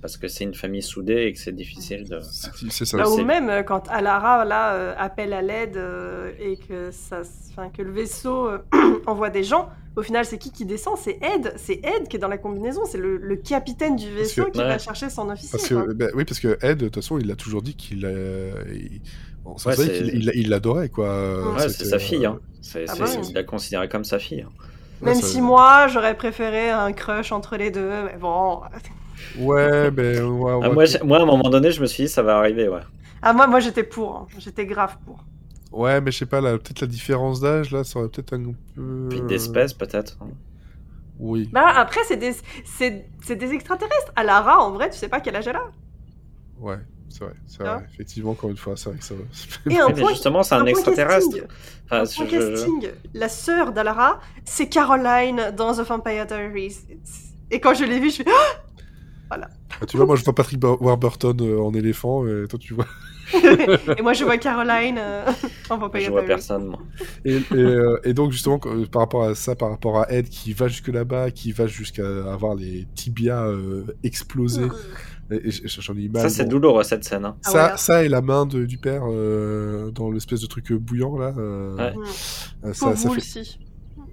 parce 0.00 0.16
que 0.16 0.28
c'est 0.28 0.44
une 0.44 0.54
famille 0.54 0.82
soudée 0.82 1.24
et 1.24 1.32
que 1.32 1.38
c'est 1.38 1.54
difficile 1.54 2.08
de. 2.08 2.20
c'est 2.70 2.84
ça. 2.84 2.96
Là, 2.96 3.08
aussi. 3.08 3.20
ou 3.20 3.24
même 3.24 3.48
euh, 3.50 3.62
quand 3.62 3.88
Alara 3.88 4.44
là, 4.44 4.72
euh, 4.74 4.94
appelle 4.96 5.32
à 5.32 5.42
l'aide 5.42 5.76
euh, 5.76 6.30
et 6.38 6.56
que, 6.56 6.90
ça, 6.92 7.22
enfin, 7.50 7.68
que 7.70 7.82
le 7.82 7.90
vaisseau 7.92 8.48
euh, 8.48 8.58
envoie 9.06 9.30
des 9.30 9.42
gens, 9.44 9.68
au 9.96 10.02
final, 10.02 10.24
c'est 10.24 10.38
qui 10.38 10.52
qui 10.52 10.64
descend? 10.64 10.96
C'est 10.96 11.18
Ed. 11.22 11.52
C'est 11.56 11.80
Ed 11.84 12.06
qui 12.08 12.16
est 12.16 12.20
dans 12.20 12.28
la 12.28 12.38
combinaison. 12.38 12.82
C'est 12.86 12.98
le, 12.98 13.16
le 13.16 13.36
capitaine 13.36 13.96
du 13.96 14.08
vaisseau 14.12 14.44
que- 14.44 14.50
qui 14.52 14.58
Ouais. 14.60 14.68
va 14.68 14.78
chercher 14.78 15.10
son 15.10 15.28
officier. 15.30 15.50
Parce 15.58 15.68
quoi. 15.68 15.82
que, 15.86 15.92
bah, 15.92 16.06
oui, 16.14 16.24
parce 16.24 16.38
que 16.38 16.56
Ed, 16.62 16.78
de 16.78 16.84
toute 16.86 16.94
façon, 16.96 17.18
il 17.18 17.28
a 17.32 17.34
toujours 17.36 17.62
dit 17.62 17.74
qu'il 17.74 18.04
euh, 18.06 18.52
il- 18.72 19.00
bon, 19.44 19.56
on 19.64 19.68
Ouais, 19.68 19.74
il- 20.34 20.48
l'adorait, 20.48 20.88
quoi. 20.90 21.54
Ouais, 21.54 21.68
c'est 21.68 21.84
sa 21.86 21.98
fille. 21.98 22.24
Hein. 22.26 22.38
C'est, 22.60 22.84
Ah 22.88 22.94
bah 22.98 23.06
oui. 23.08 23.26
il 23.30 23.34
l'a 23.34 23.42
considéré 23.42 23.88
comme 23.88 24.04
sa 24.04 24.20
fille. 24.20 24.42
hein. 24.42 24.50
ouais, 25.02 25.12
Même 25.12 25.20
ça- 25.20 25.26
si 25.26 25.40
moi, 25.40 25.88
j'aurais 25.88 26.16
préféré 26.16 26.70
un 26.70 26.92
crush 26.92 27.32
entre 27.32 27.56
les 27.56 27.72
deux. 27.72 27.90
Mais 28.04 28.16
bon. 28.20 28.60
Ouais, 29.38 29.90
mais. 29.90 30.20
ouais, 30.20 30.52
Ah, 30.62 30.68
moi, 30.70 30.84
moi, 31.04 31.18
à 31.18 31.22
un 31.22 31.26
moment 31.26 31.50
donné, 31.50 31.70
je 31.70 31.80
me 31.80 31.86
suis 31.86 32.04
dit, 32.04 32.08
ça 32.08 32.22
va 32.22 32.38
arriver, 32.38 32.68
ouais. 32.68 32.80
Ah, 33.22 33.32
moi, 33.32 33.46
moi 33.46 33.60
j'étais 33.60 33.82
pour. 33.84 34.16
hein. 34.16 34.26
J'étais 34.38 34.66
grave 34.66 34.96
pour. 35.04 35.24
Ouais, 35.72 36.00
mais 36.00 36.10
je 36.10 36.18
sais 36.18 36.26
pas, 36.26 36.40
là, 36.40 36.52
peut-être 36.58 36.80
la 36.80 36.86
différence 36.86 37.40
d'âge, 37.40 37.70
là, 37.72 37.84
ça 37.84 37.98
aurait 37.98 38.08
peut-être 38.08 38.32
un 38.34 38.52
peu. 38.74 39.08
Puis 39.10 39.20
d'espèces, 39.22 39.74
peut-être. 39.74 40.16
hein. 40.22 40.28
Oui. 41.18 41.50
Bah, 41.52 41.66
après, 41.76 42.00
c'est 42.06 42.16
des, 42.16 42.32
c'est, 42.64 43.06
c'est 43.22 43.36
des 43.36 43.52
extraterrestres. 43.52 44.12
Alara, 44.16 44.58
en 44.64 44.70
vrai, 44.70 44.88
tu 44.88 44.96
sais 44.96 45.08
pas 45.08 45.20
quel 45.20 45.34
âge 45.36 45.48
elle 45.48 45.56
a. 45.56 45.64
Ouais, 46.60 46.78
c'est 47.08 47.24
vrai, 47.24 47.34
c'est 47.46 47.62
Ah. 47.64 47.74
vrai. 47.78 47.86
Effectivement, 47.92 48.30
encore 48.30 48.50
une 48.50 48.56
fois, 48.56 48.74
c'est 48.76 48.88
vrai 48.90 48.98
que 48.98 49.04
ça 49.04 49.14
va. 49.14 49.20
Et 49.72 49.78
un 49.80 49.86
Oui, 49.86 49.92
mais 49.96 50.00
point, 50.02 50.10
justement, 50.10 50.42
c'est 50.44 50.54
un, 50.54 50.64
extraterrestre. 50.64 51.28
casting. 51.30 51.42
Enfin, 51.86 52.00
Un 52.02 52.04
je- 52.04 52.14
point 52.16 52.26
je- 52.26 52.40
je- 52.40 52.50
casting. 52.50 52.88
La 53.14 53.28
sœur 53.28 53.72
d'Alara, 53.72 54.20
c'est 54.44 54.68
Caroline 54.68 55.52
dans 55.56 55.74
The 55.74 55.80
Vampire 55.80 56.24
Diaries. 56.26 56.76
Et 57.50 57.60
quand 57.60 57.74
je 57.74 57.84
l'ai 57.84 57.98
vue, 57.98 58.10
je 58.10 58.22
fais 59.36 59.40
Ah, 59.80 59.86
tu 59.86 59.96
vois, 59.96 60.06
moi, 60.06 60.16
je 60.16 60.24
vois 60.24 60.34
Patrick 60.34 60.62
Warburton 60.62 61.36
euh, 61.40 61.58
en 61.60 61.72
éléphant, 61.74 62.26
et 62.26 62.46
toi, 62.48 62.58
tu 62.58 62.74
vois. 62.74 62.86
Et 63.98 64.00
moi, 64.02 64.14
je 64.14 64.24
vois 64.24 64.38
Caroline 64.38 64.96
euh, 64.98 65.26
en 65.70 65.76
Vampire 65.76 66.00
je 66.00 66.10
vois 66.10 66.22
personne, 66.22 66.68
moi. 66.68 66.78
Et, 67.26 67.36
et, 67.36 67.42
euh, 67.54 68.00
et 68.02 68.14
donc, 68.14 68.32
justement, 68.32 68.58
par 68.58 69.02
rapport 69.02 69.24
à 69.24 69.34
ça, 69.34 69.54
par 69.54 69.68
rapport 69.70 69.98
à 70.00 70.10
Ed 70.10 70.30
qui 70.30 70.54
va 70.54 70.66
jusque 70.68 70.88
là-bas, 70.88 71.30
qui 71.30 71.52
va 71.52 71.66
jusqu'à 71.66 72.06
avoir 72.32 72.54
les 72.54 72.86
tibias 72.94 73.44
euh, 73.48 73.84
explosés, 74.02 74.68
et 75.30 75.50
j'en 75.66 75.94
ai 75.94 76.04
eu 76.04 76.08
mal. 76.08 76.22
Ça, 76.22 76.30
c'est 76.30 76.44
bon. 76.44 76.52
douloureux, 76.52 76.84
cette 76.84 77.04
scène. 77.04 77.26
hein. 77.26 77.36
Ah 77.44 77.50
Ça, 77.50 77.66
ouais. 77.72 77.76
ça 77.76 78.04
et 78.04 78.08
la 78.08 78.22
main 78.22 78.46
de- 78.46 78.64
du 78.64 78.78
père 78.78 79.02
euh, 79.06 79.90
dans 79.90 80.10
l'espèce 80.10 80.40
de 80.40 80.46
truc 80.46 80.72
euh, 80.72 80.78
bouillant 80.78 81.18
là. 81.18 81.34
euh, 81.36 81.76
Ouais. 81.76 81.92
euh, 82.64 82.68
Pour 82.68 82.74
ça, 82.74 82.86
vous 82.92 83.10
fait, 83.10 83.16
aussi. 83.18 83.58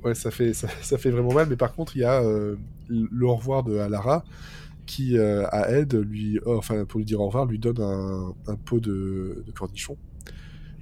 ouais, 0.04 0.14
ça 0.14 0.30
fait, 0.30 0.52
ça, 0.54 0.68
ça 0.82 0.98
fait 0.98 1.10
vraiment 1.10 1.32
mal. 1.34 1.48
Mais 1.50 1.56
par 1.56 1.74
contre, 1.74 1.96
il 1.96 2.02
y 2.02 2.04
a 2.06 2.22
euh, 2.22 2.58
le 2.90 3.26
au 3.26 3.36
revoir 3.36 3.64
de 3.64 3.78
Alara 3.78 4.26
qui 4.86 5.18
euh, 5.18 5.46
à 5.52 5.72
Ed 5.72 5.94
lui, 5.96 6.40
oh, 6.46 6.56
enfin 6.58 6.86
pour 6.86 7.00
lui 7.00 7.06
dire 7.06 7.20
au 7.22 7.26
revoir, 7.28 7.46
lui 7.46 7.60
donne 7.60 7.82
un, 7.82 8.34
un 8.48 8.56
pot 8.56 8.80
de, 8.80 9.44
de 9.46 9.52
cornichon. 9.52 9.98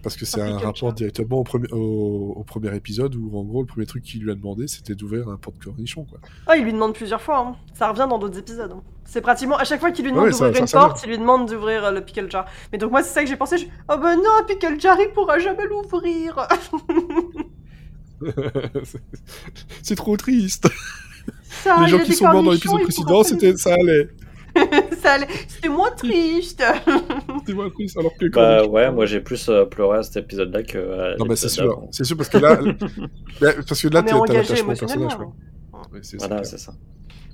Parce 0.01 0.17
que 0.17 0.25
c'est 0.25 0.41
Un 0.41 0.57
rapport 0.57 0.91
directement 0.91 1.37
au 1.39 1.43
premier, 1.45 1.71
au, 1.71 2.33
au 2.35 2.43
premier 2.43 2.75
épisode 2.75 3.15
où 3.15 3.37
en 3.37 3.45
gros 3.45 3.61
le 3.61 3.67
premier 3.67 3.85
truc 3.85 4.03
qu'il 4.03 4.21
lui 4.21 4.31
a 4.31 4.35
demandé 4.35 4.67
c'était 4.67 4.95
d'ouvrir 4.95 5.29
un 5.29 5.37
pot 5.37 5.53
de 5.57 5.63
cornichon 5.63 6.03
quoi. 6.03 6.19
Oh, 6.49 6.51
il 6.57 6.65
lui 6.65 6.73
demande 6.73 6.93
plusieurs 6.93 7.21
fois. 7.21 7.39
hein. 7.39 7.55
Ça 7.73 7.89
revient 7.89 8.05
dans 8.09 8.19
d'autres 8.19 8.37
épisodes. 8.37 8.73
hein. 8.75 8.83
C'est 9.05 9.21
pratiquement 9.21 9.55
à 9.55 9.63
chaque 9.63 9.79
fois 9.79 9.91
qu'il 9.91 10.03
lui 10.03 10.11
demande 10.11 10.25
Ouais, 10.25 10.31
d'ouvrir 10.31 10.57
une 10.57 10.67
porte, 10.67 11.01
il 11.05 11.09
lui 11.09 11.17
demande 11.17 11.47
d'ouvrir 11.49 11.85
euh, 11.85 11.91
le 11.91 12.01
pickle 12.03 12.29
jar. 12.29 12.45
Mais 12.73 12.77
donc 12.77 12.91
moi, 12.91 13.01
c'est 13.01 13.13
ça 13.13 13.23
que 13.23 13.29
j'ai 13.29 13.37
pensé. 13.37 13.57
Je... 13.57 13.65
Oh 13.89 13.95
ben 13.97 14.17
non, 14.17 14.45
pickle 14.45 14.77
jar, 14.77 14.97
il 14.99 15.09
pourra 15.13 15.39
jamais 15.39 15.65
l'ouvrir. 15.67 16.47
c'est 19.81 19.95
trop 19.95 20.17
triste. 20.17 20.67
Ça, 21.49 21.77
Les 21.81 21.87
gens 21.87 21.99
qui 21.99 22.13
sont 22.13 22.27
morts 22.29 22.43
dans 22.43 22.51
l'épisode 22.51 22.81
précédent, 22.83 23.23
c'était 23.23 23.55
ça 23.57 23.73
allait. 23.75 24.05
pas- 24.05 24.11
ça 25.01 25.13
allait- 25.13 25.27
C'était 25.47 25.69
moins 25.69 25.91
triste. 25.91 26.63
C'était 27.39 27.53
moins 27.53 27.69
triste 27.69 27.97
alors 27.97 28.11
que 28.19 28.25
Bah 28.27 28.65
ouais, 28.65 28.91
moi 28.91 29.05
j'ai 29.05 29.19
plus 29.19 29.49
euh, 29.49 29.65
pleuré 29.65 29.99
à 29.99 30.03
cet 30.03 30.17
épisode-là 30.17 30.63
que. 30.63 30.77
à 31.13 31.15
Non, 31.17 31.25
mais 31.25 31.35
c'est 31.35 31.49
sûr, 31.49 31.83
c'est 31.91 32.03
sûr 32.03 32.17
parce 32.17 32.29
que 32.29 32.37
là, 32.37 32.59
là, 33.41 33.51
parce 33.67 33.81
que 33.81 33.87
là, 33.87 34.03
t'as 34.03 34.17
l'attachement 34.33 34.73
au 34.73 34.75
personnage, 34.75 35.15
quoi. 35.15 35.25
Ouais, 35.91 35.99
c'est- 36.01 36.19
c'est 36.19 36.27
Voilà, 36.27 36.43
c'est 36.43 36.57
ça. 36.59 36.73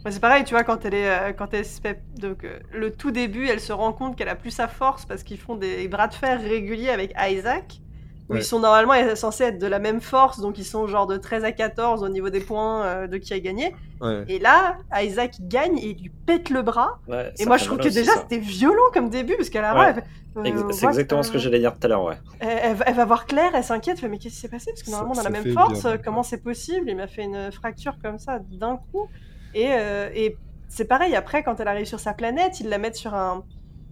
Ouais, 0.06 0.12
c'est 0.12 0.22
pareil, 0.22 0.46
tu 0.46 0.54
vois, 0.54 0.64
quand 0.64 0.86
elle 0.86 0.94
est, 0.94 1.10
euh, 1.10 1.32
quand 1.34 1.54
elle 1.54 1.66
se 1.66 1.82
fait, 1.82 2.02
donc 2.22 2.46
euh, 2.46 2.58
le 2.74 2.92
tout 2.92 3.12
début, 3.12 3.48
elle 3.48 3.60
se 3.60 3.74
rend 3.74 3.92
compte 3.92 4.16
qu'elle 4.16 4.30
a 4.30 4.36
plus 4.36 4.52
sa 4.52 4.70
force 4.70 5.06
parce 5.06 5.24
qu'ils 5.24 5.38
font 5.40 5.56
des 5.56 5.90
bras 5.90 6.08
de 6.08 6.14
fer 6.14 6.40
réguliers 6.42 6.90
avec 6.90 7.14
Isaac, 7.20 7.82
où 8.30 8.34
Ouais. 8.34 8.40
ils 8.40 8.44
sont 8.44 8.60
normalement 8.60 8.94
censés 9.16 9.46
être 9.46 9.60
de 9.60 9.66
la 9.68 9.80
même 9.80 10.02
force, 10.02 10.40
donc 10.40 10.58
ils 10.60 10.64
sont 10.66 10.86
genre 10.88 11.08
de 11.08 11.18
13 11.18 11.44
à 11.44 11.52
14 11.52 12.04
au 12.04 12.10
niveau 12.10 12.30
des 12.30 12.40
points 12.42 12.84
euh, 12.86 13.08
de 13.08 13.18
qui 13.18 13.34
a 13.34 13.40
gagné. 13.40 13.74
Ouais. 14.02 14.24
Et 14.28 14.40
là, 14.40 14.78
Isaac 15.02 15.36
gagne 15.42 15.78
et 15.80 15.88
il 15.98 16.02
lui 16.04 16.12
pète 16.26 16.50
le 16.50 16.62
bras. 16.62 17.00
Ouais, 17.08 17.34
Et 17.40 17.46
moi, 17.46 17.58
je 17.58 17.66
trouve 17.66 17.80
que 17.80 17.90
déjà 17.90 18.12
c'était 18.14 18.38
violent 18.38 18.84
comme 18.94 19.10
début 19.10 19.36
parce 19.36 19.50
qu'à 19.50 19.62
la 19.62 19.94
fait, 19.96 20.04
euh, 20.38 20.44
C'est 20.72 20.86
what, 20.86 20.92
exactement 20.92 21.24
ce 21.24 21.32
que 21.32 21.40
j'allais 21.40 21.60
dire 21.60 21.74
tout 21.74 21.80
à 21.84 21.88
l'heure, 21.88 22.04
ouais. 22.04 22.18
elle, 22.40 22.60
elle 22.64 22.76
va- 22.76 22.86
elle 22.88 22.96
va 22.96 23.06
voir 23.06 23.26
Claire, 23.26 23.52
elle 23.56 23.64
s'inquiète, 23.64 23.96
elle 23.98 24.02
fait 24.02 24.08
mais 24.10 24.20
qu'est-ce 24.20 24.36
qui 24.36 24.40
s'est 24.42 24.48
passé? 24.48 24.72
Parce 24.72 24.84
que 24.84 24.92
normalement 24.92 25.16
on 25.16 25.20
a 25.20 25.24
la 25.24 25.30
même 25.32 25.52
force, 25.54 25.82
bien, 25.84 25.98
comment 25.98 26.22
c'est 26.24 26.38
possible? 26.44 26.86
Il 26.88 26.96
m'a 26.96 27.08
fait 27.08 27.24
une 27.24 27.52
fracture 27.52 27.96
comme 28.02 28.20
ça 28.20 28.40
d'un 28.52 28.78
coup. 28.92 29.10
Et, 29.56 29.70
euh, 29.72 30.10
et 30.14 30.38
c'est 30.68 30.86
pareil, 30.86 31.16
après 31.16 31.42
quand 31.42 31.60
elle 31.60 31.68
arrive 31.68 31.88
sur 31.88 32.00
sa 32.00 32.14
planète, 32.14 32.60
ils 32.60 32.70
la 32.70 32.78
mettent 32.78 32.96
sur 32.96 33.16
un, 33.16 33.44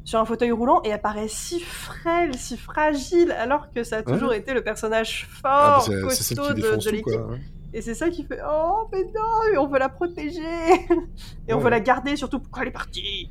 sur 0.08 0.20
un 0.20 0.26
fauteuil 0.26 0.52
roulant 0.52 0.82
et 0.86 0.90
elle 0.90 1.02
paraît 1.02 1.28
si 1.28 1.60
frêle, 1.60 2.34
si 2.38 2.58
fragile, 2.58 3.32
alors 3.34 3.72
que 3.74 3.84
ça 3.84 3.98
a 3.98 4.04
Ouais. 4.06 4.14
toujours 4.14 4.34
été 4.34 4.54
le 4.54 4.64
personnage 4.64 5.28
Ah, 5.60 5.72
fort, 5.74 5.84
bah, 5.88 6.10
c'est 6.10 6.24
celle 6.24 6.38
costaud 6.38 6.54
de, 6.54 6.78
de 6.78 6.90
l'équipe. 6.92 7.20
Et 7.74 7.82
c'est 7.82 7.94
ça 7.96 8.10
qui 8.10 8.24
fait 8.26 8.40
Oh, 8.50 8.88
mais 8.94 9.04
non, 9.04 9.52
mais 9.52 9.58
on 9.58 9.68
veut 9.68 9.80
la 9.80 9.90
protéger 9.90 10.40
Et 11.48 11.54
on 11.54 11.60
veut 11.60 11.70
la 11.70 11.82
garder, 11.82 12.16
surtout 12.16 12.40
pourquoi 12.40 12.64
elle 12.64 12.70
est 12.70 12.72
partie? 12.72 13.30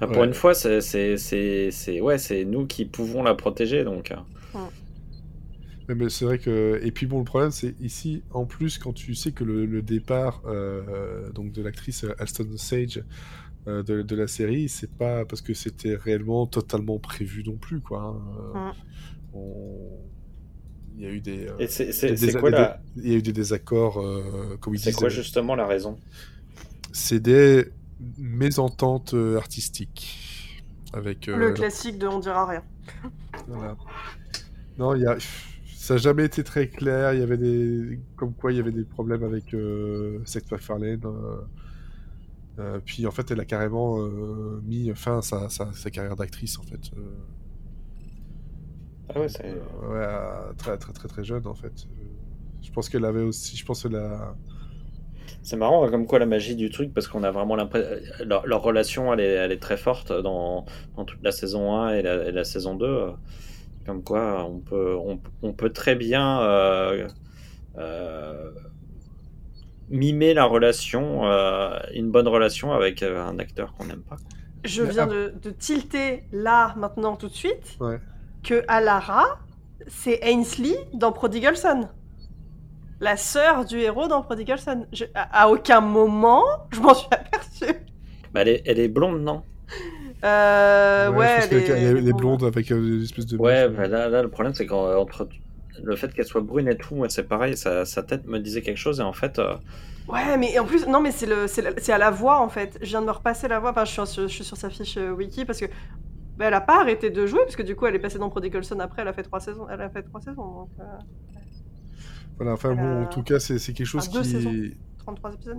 Enfin, 0.00 0.08
pour 0.12 0.24
une 0.24 0.34
fois, 0.34 0.54
c'est 0.54 0.80
c'est- 0.80 1.16
c'est- 1.16 1.70
c'est- 1.70 2.00
ouais, 2.00 2.18
c'est 2.18 2.44
nous 2.44 2.66
qui 2.66 2.84
pouvons 2.86 3.22
la 3.22 3.34
protéger, 3.34 3.84
donc. 3.84 4.10
euh, 4.12 4.16
Mais, 5.88 5.94
mais 5.94 6.08
c'est 6.08 6.24
vrai 6.24 6.38
que 6.38 6.80
et 6.82 6.92
puis 6.92 7.04
bon 7.06 7.18
le 7.18 7.24
problème 7.24 7.50
c'est 7.50 7.74
ici 7.78 8.24
en 8.30 8.46
plus 8.46 8.78
quand 8.78 8.94
tu 8.94 9.14
sais 9.14 9.32
que 9.32 9.44
le, 9.44 9.66
le 9.66 9.82
départ 9.82 10.40
euh, 10.46 11.30
donc 11.32 11.52
de 11.52 11.60
l'actrice 11.62 12.06
Alston 12.18 12.56
Sage 12.56 12.98
euh, 12.98 13.02
de, 13.66 14.02
de 14.02 14.16
la 14.16 14.26
série 14.26 14.68
c'est 14.68 14.90
pas 14.90 15.24
parce 15.24 15.40
que 15.42 15.54
c'était 15.54 15.94
réellement 15.96 16.46
totalement 16.46 16.98
prévu 16.98 17.42
non 17.44 17.56
plus 17.56 17.80
quoi. 17.80 18.00
hein. 18.54 18.72
Mm. 18.72 18.72
On- 19.34 20.00
Il 20.96 21.02
y 21.02 21.06
a 21.06 21.10
eu 21.10 21.20
des, 21.20 21.48
euh, 21.48 21.56
Et 21.58 21.66
c'est 21.66 21.86
des- 21.86 21.92
c'est- 21.92 22.16
c'est 22.16 22.26
des- 22.34 22.38
quoi, 22.38 22.50
des- 22.50 22.56
la... 22.56 22.80
il 22.96 23.08
y 23.10 23.14
a 23.14 23.18
eu 23.18 23.22
des 23.22 23.32
désaccords 23.32 24.00
euh, 24.00 24.56
comme 24.60 24.74
ils 24.74 24.78
c'est 24.78 24.90
disent. 24.90 24.96
quoi 24.98 25.08
justement 25.08 25.56
la 25.56 25.66
raison? 25.66 25.98
C'est 26.92 27.18
des 27.20 27.66
mésententes 28.18 29.14
euh, 29.14 29.36
artistiques 29.36 30.62
avec 30.92 31.28
euh, 31.28 31.36
Le 31.36 31.52
classique 31.52 31.98
de 31.98 32.06
On 32.06 32.20
dira 32.20 32.46
rien. 32.46 32.62
Voilà. 33.48 33.76
Non, 34.78 34.94
il 34.94 35.02
y 35.02 35.06
a... 35.06 35.16
ça 35.76 35.94
n'a 35.94 35.98
jamais 35.98 36.24
été 36.26 36.44
très 36.44 36.68
clair. 36.68 37.12
Il 37.14 37.20
y 37.20 37.22
avait 37.22 37.38
des, 37.38 37.98
comme 38.16 38.32
quoi 38.34 38.52
il 38.52 38.56
y 38.56 38.60
avait 38.60 38.72
des 38.72 38.84
problèmes 38.84 39.24
avec 39.24 39.52
euh, 39.54 40.20
Seth 40.24 40.50
MacFarlane. 40.50 41.00
euh, 41.04 41.36
Euh, 42.58 42.80
puis 42.84 43.06
en 43.06 43.10
fait, 43.10 43.30
elle 43.30 43.40
a 43.40 43.44
carrément 43.44 43.98
euh, 44.00 44.60
mis 44.64 44.92
fin 44.94 45.18
à 45.18 45.22
sa, 45.22 45.48
sa- 45.48 45.72
sa 45.72 45.90
carrière 45.90 46.16
d'actrice 46.16 46.58
en 46.58 46.62
fait. 46.62 46.90
Euh, 46.96 47.26
Ah 49.08 49.18
ouais, 49.20 49.28
c'est. 49.28 49.54
ouais, 49.82 50.54
très 50.58 50.78
très 50.78 50.92
très 50.92 51.08
très 51.08 51.24
jeune 51.24 51.46
en 51.46 51.54
fait. 51.54 51.86
Je 52.62 52.70
pense 52.72 52.88
qu'elle 52.88 53.04
avait 53.04 53.22
aussi, 53.22 53.56
je 53.56 53.64
pense 53.64 53.82
qu'elle 53.82 53.96
a. 53.96 54.36
C'est 55.42 55.56
marrant, 55.56 55.84
hein, 55.84 55.90
comme 55.90 56.06
quoi 56.06 56.18
la 56.18 56.26
magie 56.26 56.56
du 56.56 56.70
truc, 56.70 56.92
parce 56.94 57.08
qu'on 57.08 57.22
a 57.22 57.30
vraiment 57.30 57.56
l'impression. 57.56 57.88
Leur, 58.24 58.46
leur 58.46 58.62
relation, 58.62 59.12
elle 59.12 59.20
est, 59.20 59.24
elle 59.34 59.52
est 59.52 59.58
très 59.62 59.76
forte 59.76 60.12
dans, 60.12 60.64
dans 60.96 61.04
toute 61.04 61.22
la 61.22 61.32
saison 61.32 61.74
1 61.76 61.94
et 61.94 62.02
la, 62.02 62.26
et 62.28 62.32
la 62.32 62.44
saison 62.44 62.74
2. 62.74 62.86
euh, 62.86 63.12
Comme 63.86 64.02
quoi, 64.04 64.44
on 64.46 64.60
peut, 64.60 64.96
on, 64.96 65.20
on 65.42 65.52
peut 65.54 65.70
très 65.72 65.94
bien 65.96 66.40
mimer 69.88 70.34
la 70.34 70.44
relation, 70.44 71.26
euh, 71.26 71.78
une 71.94 72.10
bonne 72.10 72.28
relation 72.28 72.72
avec 72.72 73.02
euh, 73.02 73.24
un 73.24 73.38
acteur 73.38 73.74
qu'on 73.74 73.84
n'aime 73.86 74.02
pas. 74.02 74.16
Je 74.64 74.82
viens 74.82 75.04
ah. 75.04 75.12
de, 75.12 75.34
de 75.42 75.50
tilter 75.50 76.24
là, 76.32 76.74
maintenant, 76.76 77.16
tout 77.16 77.28
de 77.28 77.34
suite, 77.34 77.76
Ouais. 77.80 78.00
que 78.42 78.64
Alara, 78.68 79.38
c'est 79.86 80.20
Ainsley 80.24 80.74
dans 80.94 81.12
Prodigal 81.12 81.56
Son. 81.56 81.88
La 83.00 83.16
sœur 83.16 83.64
du 83.66 83.78
héros 83.78 84.08
dans 84.08 84.22
Prodigal 84.22 84.58
Son. 84.58 84.86
Je- 84.92 85.04
à, 85.14 85.42
à 85.44 85.48
aucun 85.48 85.80
moment, 85.80 86.42
je 86.70 86.80
m'en 86.80 86.94
suis 86.94 87.08
aperçue. 87.10 87.74
Bah, 88.32 88.40
elle, 88.42 88.48
est, 88.48 88.62
elle 88.64 88.78
est 88.78 88.88
blonde, 88.88 89.20
non? 89.22 89.42
Euh, 90.24 91.10
ouais, 91.12 91.26
je 91.28 91.34
pense 91.34 91.46
qu'elle 91.48 91.58
elle 91.58 91.62
est- 91.62 91.68
elle 91.68 91.76
est- 91.84 91.88
elle 91.90 91.96
est 91.96 91.98
elle 92.00 92.08
est 92.08 92.12
blonde 92.14 92.44
avec 92.44 92.72
euh, 92.72 92.80
des 92.80 93.04
espèces 93.04 93.26
de. 93.26 93.36
Ouais, 93.36 93.68
bah 93.68 93.86
là, 93.88 94.08
là, 94.08 94.22
le 94.22 94.28
problème, 94.30 94.54
c'est 94.54 94.64
qu'entre 94.66 95.28
le 95.82 95.96
fait 95.96 96.12
qu'elle 96.14 96.26
soit 96.26 96.40
brune 96.40 96.68
et 96.68 96.76
tout, 96.76 97.04
c'est 97.08 97.24
pareil, 97.28 97.56
sa, 97.56 97.84
sa 97.84 98.02
tête 98.02 98.26
me 98.26 98.38
disait 98.38 98.62
quelque 98.62 98.78
chose, 98.78 99.00
et 99.00 99.02
en 99.02 99.12
fait, 99.12 99.38
euh, 99.38 99.54
Ouais, 100.08 100.36
mais 100.36 100.58
en 100.58 100.66
plus, 100.66 100.86
non, 100.86 101.00
mais 101.00 101.10
c'est 101.12 101.26
le, 101.26 101.46
c'est 101.46 101.92
à 101.92 101.98
la 101.98 102.10
voix 102.10 102.40
en 102.40 102.48
fait. 102.50 102.78
Je 102.82 102.88
viens 102.88 103.00
de 103.00 103.06
me 103.06 103.10
repasser 103.10 103.48
la 103.48 103.58
voix. 103.58 103.70
Enfin, 103.70 103.84
je 103.86 103.90
suis, 103.92 104.06
sur- 104.06 104.28
je 104.28 104.34
suis 104.34 104.44
sur 104.44 104.56
sa 104.56 104.68
fiche 104.68 104.98
euh, 104.98 105.10
wiki 105.12 105.46
parce 105.46 105.58
que 105.60 105.64
bah, 106.36 106.46
elle 106.46 106.54
a 106.54 106.60
pas 106.60 106.80
arrêté 106.82 107.08
de 107.10 107.26
jouer 107.26 107.40
parce 107.44 107.56
que 107.56 107.62
du 107.62 107.74
coup, 107.74 107.86
elle 107.86 107.94
est 107.94 107.98
passée 108.00 108.18
dans 108.18 108.28
Prodigal 108.28 108.62
Son 108.64 108.80
après. 108.80 109.00
Elle 109.02 109.08
a 109.08 109.14
fait 109.14 109.22
trois 109.22 109.40
saisons. 109.40 109.66
Elle 109.70 109.80
a 109.80 109.88
fait 109.88 110.02
trois 110.02 110.20
saisons. 110.20 110.44
Donc, 110.54 110.70
euh, 110.80 110.84
Voilà, 112.36 112.52
enfin 112.52 112.74
bon, 112.74 113.02
en 113.04 113.06
tout 113.06 113.22
cas, 113.22 113.38
c'est 113.38 113.58
c'est 113.58 113.72
quelque 113.72 113.86
chose 113.86 114.08
enfin, 114.08 114.18
deux 114.18 114.24
saisons. 114.24 114.50
qui. 114.50 114.76
33 114.98 115.34
épisodes. 115.34 115.58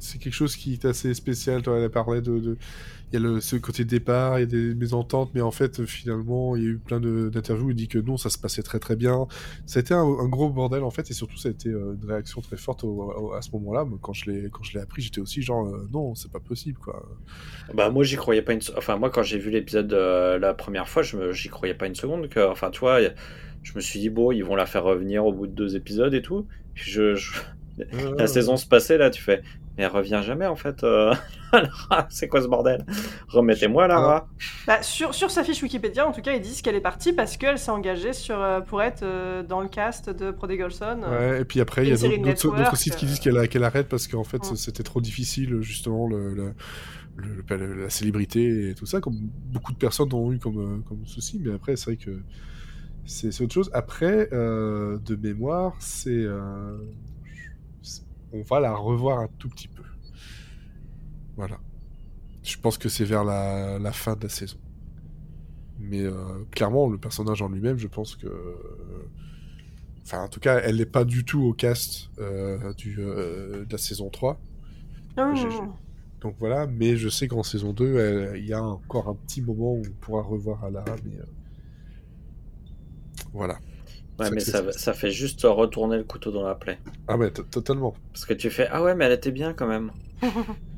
C'est 0.00 0.18
quelque 0.18 0.34
chose 0.34 0.56
qui 0.56 0.72
est 0.74 0.84
assez 0.84 1.14
spécial. 1.14 1.62
Toi, 1.62 1.78
elle 1.80 1.90
parlait 1.90 2.22
de, 2.22 2.38
de- 2.40 2.58
il 3.12 3.14
y 3.14 3.16
a 3.16 3.20
le, 3.20 3.40
ce 3.40 3.56
côté 3.56 3.84
départ, 3.84 4.38
il 4.38 4.42
y 4.42 4.44
a 4.44 4.46
des 4.46 4.74
mésententes, 4.74 5.32
mais 5.34 5.40
en 5.42 5.50
fait, 5.50 5.84
finalement, 5.86 6.56
il 6.56 6.62
y 6.62 6.66
a 6.66 6.68
eu 6.70 6.78
plein 6.78 7.00
d'interviews. 7.00 7.66
où 7.66 7.70
Il 7.70 7.76
dit 7.76 7.88
que 7.88 7.98
non, 7.98 8.16
ça 8.16 8.30
se 8.30 8.38
passait 8.38 8.62
très 8.62 8.78
très 8.80 8.96
bien. 8.96 9.26
Ça 9.66 9.80
a 9.80 9.82
été 9.82 9.94
un, 9.94 10.00
un 10.04 10.28
gros 10.28 10.50
bordel 10.50 10.82
en 10.84 10.90
fait, 10.90 11.10
et 11.10 11.14
surtout, 11.14 11.36
ça 11.38 11.48
a 11.48 11.52
été 11.52 11.68
euh, 11.70 11.94
une 12.00 12.08
réaction 12.08 12.40
très 12.40 12.56
forte 12.56 12.84
au- 12.84 13.12
au- 13.12 13.32
à 13.34 13.42
ce 13.42 13.50
moment-là. 13.52 13.86
Quand 14.02 14.12
je 14.12 14.30
l'ai 14.30 14.50
quand 14.50 14.62
je 14.64 14.74
l'ai 14.74 14.80
appris, 14.80 15.02
j'étais 15.02 15.20
aussi 15.20 15.42
genre 15.42 15.66
euh, 15.68 15.88
non, 15.92 16.14
c'est 16.14 16.30
pas 16.32 16.40
possible 16.40 16.78
quoi. 16.78 17.06
Bah 17.74 17.90
moi 17.90 18.02
j'y 18.04 18.16
croyais 18.16 18.42
pas 18.42 18.52
une 18.52 18.60
enfin 18.76 18.96
moi 18.96 19.10
quand 19.10 19.22
j'ai 19.22 19.38
vu 19.38 19.50
l'épisode 19.50 19.92
euh, 19.92 20.38
la 20.38 20.54
première 20.54 20.88
fois 20.88 21.02
je 21.02 21.16
me 21.16 21.32
j'y 21.32 21.48
croyais 21.48 21.74
pas 21.74 21.86
une 21.86 21.94
seconde 21.94 22.28
que 22.28 22.40
enfin 22.50 22.70
tu 22.70 22.80
vois 22.80 22.98
je 23.62 23.72
me 23.76 23.80
suis 23.80 24.00
dit 24.00 24.10
bon 24.10 24.32
ils 24.32 24.42
vont 24.44 24.56
la 24.56 24.66
faire 24.66 24.82
revenir 24.84 25.24
au 25.24 25.32
bout 25.32 25.46
de 25.46 25.52
deux 25.52 25.76
épisodes 25.76 26.12
et 26.14 26.22
tout 26.22 26.48
Puis 26.74 26.90
je, 26.90 27.14
je- 27.14 27.32
la 28.18 28.26
saison 28.26 28.56
se 28.56 28.66
passait 28.66 28.98
là 28.98 29.10
tu 29.10 29.22
fais 29.22 29.42
mais 29.76 29.84
elle 29.84 29.90
revient 29.90 30.20
jamais 30.24 30.46
en 30.46 30.56
fait 30.56 30.82
euh, 30.84 31.14
Lara, 31.52 32.06
c'est 32.10 32.28
quoi 32.28 32.42
ce 32.42 32.46
bordel? 32.48 32.84
Remettez-moi 33.28 33.86
Lara 33.88 34.28
Bah, 34.66 34.82
sur, 34.82 35.14
sur 35.14 35.30
sa 35.30 35.42
fiche 35.44 35.62
Wikipédia, 35.62 36.06
en 36.06 36.12
tout 36.12 36.20
cas, 36.22 36.32
ils 36.32 36.40
disent 36.40 36.62
qu'elle 36.62 36.76
est 36.76 36.80
partie 36.80 37.12
parce 37.12 37.36
qu'elle 37.36 37.58
s'est 37.58 37.70
engagée 37.70 38.12
sur, 38.12 38.38
euh, 38.40 38.60
pour 38.60 38.82
être 38.82 39.02
euh, 39.02 39.42
dans 39.42 39.60
le 39.60 39.68
cast 39.68 40.10
de 40.10 40.30
Prodigal 40.30 40.70
Son. 40.70 41.00
euh. 41.02 41.32
Ouais, 41.34 41.40
et 41.40 41.44
puis 41.44 41.60
après, 41.60 41.84
il 41.86 41.90
y 41.90 41.92
a 41.92 41.96
d'autres 41.96 42.76
sites 42.76 42.96
qui 42.96 43.06
disent 43.06 43.18
qu'elle 43.20 43.36
a- 43.38 43.46
qu'elle 43.48 43.64
arrête 43.64 43.88
parce 43.88 44.06
qu'en 44.06 44.24
fait, 44.24 44.38
Ouais. 44.48 44.56
c'était 44.56 44.82
trop 44.84 45.00
difficile, 45.00 45.60
justement, 45.60 46.06
le, 46.06 46.34
le- 46.34 46.54
le- 47.16 47.56
le- 47.56 47.82
la 47.82 47.90
célébrité 47.90 48.70
et 48.70 48.74
tout 48.74 48.86
ça, 48.86 49.00
comme 49.00 49.16
beaucoup 49.52 49.72
de 49.72 49.78
personnes 49.78 50.12
ont 50.14 50.32
eu 50.32 50.38
comme, 50.38 50.82
comme 50.88 51.04
souci. 51.06 51.40
Mais 51.44 51.52
après, 51.54 51.74
c'est 51.76 51.86
vrai 51.86 51.96
que 51.96 52.22
c'est 53.04 53.40
autre 53.42 53.52
chose. 53.52 53.70
Après, 53.74 54.28
euh, 54.32 54.98
de 55.04 55.16
mémoire, 55.16 55.74
c'est. 55.80 56.24
Euh, 58.34 58.38
on 58.38 58.42
va 58.42 58.60
la 58.60 58.74
revoir 58.74 59.18
un 59.20 59.28
tout 59.38 59.48
petit 59.48 59.68
peu. 59.68 59.82
Voilà. 61.36 61.58
Je 62.42 62.56
pense 62.58 62.78
que 62.78 62.88
c'est 62.88 63.04
vers 63.04 63.24
la, 63.24 63.78
la 63.78 63.92
fin 63.92 64.16
de 64.16 64.22
la 64.22 64.28
saison. 64.28 64.58
Mais 65.78 66.00
euh, 66.02 66.14
clairement, 66.50 66.88
le 66.88 66.98
personnage 66.98 67.40
en 67.42 67.48
lui-même, 67.48 67.78
je 67.78 67.86
pense 67.88 68.16
que. 68.16 68.28
Enfin, 70.04 70.24
en 70.24 70.28
tout 70.28 70.40
cas, 70.40 70.58
elle 70.58 70.76
n'est 70.76 70.86
pas 70.86 71.04
du 71.04 71.24
tout 71.24 71.40
au 71.42 71.52
cast 71.52 72.10
euh, 72.18 72.72
du, 72.74 72.96
euh, 72.98 73.64
de 73.64 73.72
la 73.72 73.78
saison 73.78 74.08
3. 74.10 74.40
Ah. 75.30 75.34
Donc 76.20 76.34
voilà, 76.38 76.66
mais 76.66 76.96
je 76.96 77.08
sais 77.08 77.28
qu'en 77.28 77.42
saison 77.42 77.72
2, 77.72 77.96
elle- 77.98 78.36
il 78.38 78.46
y 78.46 78.52
a 78.52 78.62
encore 78.62 79.08
un 79.08 79.14
petit 79.14 79.40
moment 79.40 79.72
où 79.74 79.82
on 79.86 79.90
pourra 80.00 80.22
revoir 80.22 80.64
Alara, 80.64 80.96
mais. 81.04 81.18
euh, 81.18 81.24
Voilà. 83.32 83.58
Ouais 84.20 84.30
mais 84.30 84.40
ça, 84.40 84.92
fait 84.94 85.10
juste 85.10 85.42
retourner 85.44 85.96
le 85.96 86.04
couteau 86.04 86.30
dans 86.30 86.46
la 86.46 86.54
plaie 86.54 86.78
Ah, 87.08 87.18
to- 87.30 87.42
totalement. 87.44 87.94
parce 88.12 88.24
que 88.24 88.34
tu 88.34 88.50
fais 88.50 88.68
ah 88.70 88.82
ouais 88.82 88.94
mais 88.94 89.06
elle 89.06 89.12
était 89.12 89.32
bien 89.32 89.52
quand 89.54 89.66
même 89.66 89.92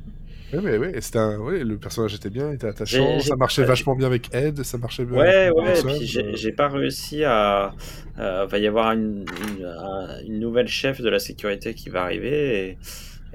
Ouais, 0.52 0.61
mais 0.61 0.76
ouais, 0.76 1.00
c'était 1.00 1.18
un... 1.18 1.38
ouais, 1.38 1.64
le 1.64 1.78
personnage 1.78 2.14
était 2.14 2.28
bien, 2.31 2.50
il 2.50 2.55
était 2.57 2.66
attachant, 2.66 3.22
ça 3.22 3.37
marchait 3.37 3.64
vachement 3.64 3.94
bien 3.94 4.07
avec 4.07 4.35
Ed, 4.35 4.62
ça 4.64 4.76
marchait 4.78 5.07
bien 5.07 5.18
Ouais, 5.18 5.50
avec 5.55 5.55
ouais, 5.55 5.81
et 5.81 5.83
puis 5.85 6.07
j'ai 6.07 6.24
euh, 6.24 6.37
j'ai 6.37 6.52
pas 6.52 6.68
réussi 6.68 7.22
à. 7.24 7.74
euh, 8.18 8.46
va 8.46 8.59
y 8.59 8.66
avoir 8.66 8.92
une, 8.92 9.26
une, 9.59 9.64
un- 9.64 10.20
une 10.24 10.38
nouvelle 10.40 10.68
chef 10.68 11.00
de 11.02 11.09
la 11.11 11.18
sécurité 11.18 11.74
qui 11.74 11.90
va 11.90 12.02
arriver 12.02 12.78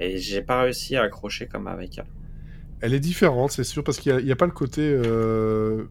et, 0.00 0.04
et 0.14 0.18
j'ai 0.18 0.42
pas 0.42 0.62
réussi 0.62 0.96
à 0.96 1.02
accrocher 1.02 1.46
comme 1.46 1.68
avec 1.68 1.98
elle. 1.98 2.06
Elle 2.80 2.94
est 2.94 3.00
différente, 3.00 3.50
c'est 3.52 3.64
sûr, 3.64 3.82
parce 3.84 3.98
qu'il 3.98 4.16
n'y 4.24 4.32
a, 4.32 4.36
pas 4.36 4.46
le 4.46 4.52
côté. 4.52 4.82
euh, 4.82 5.84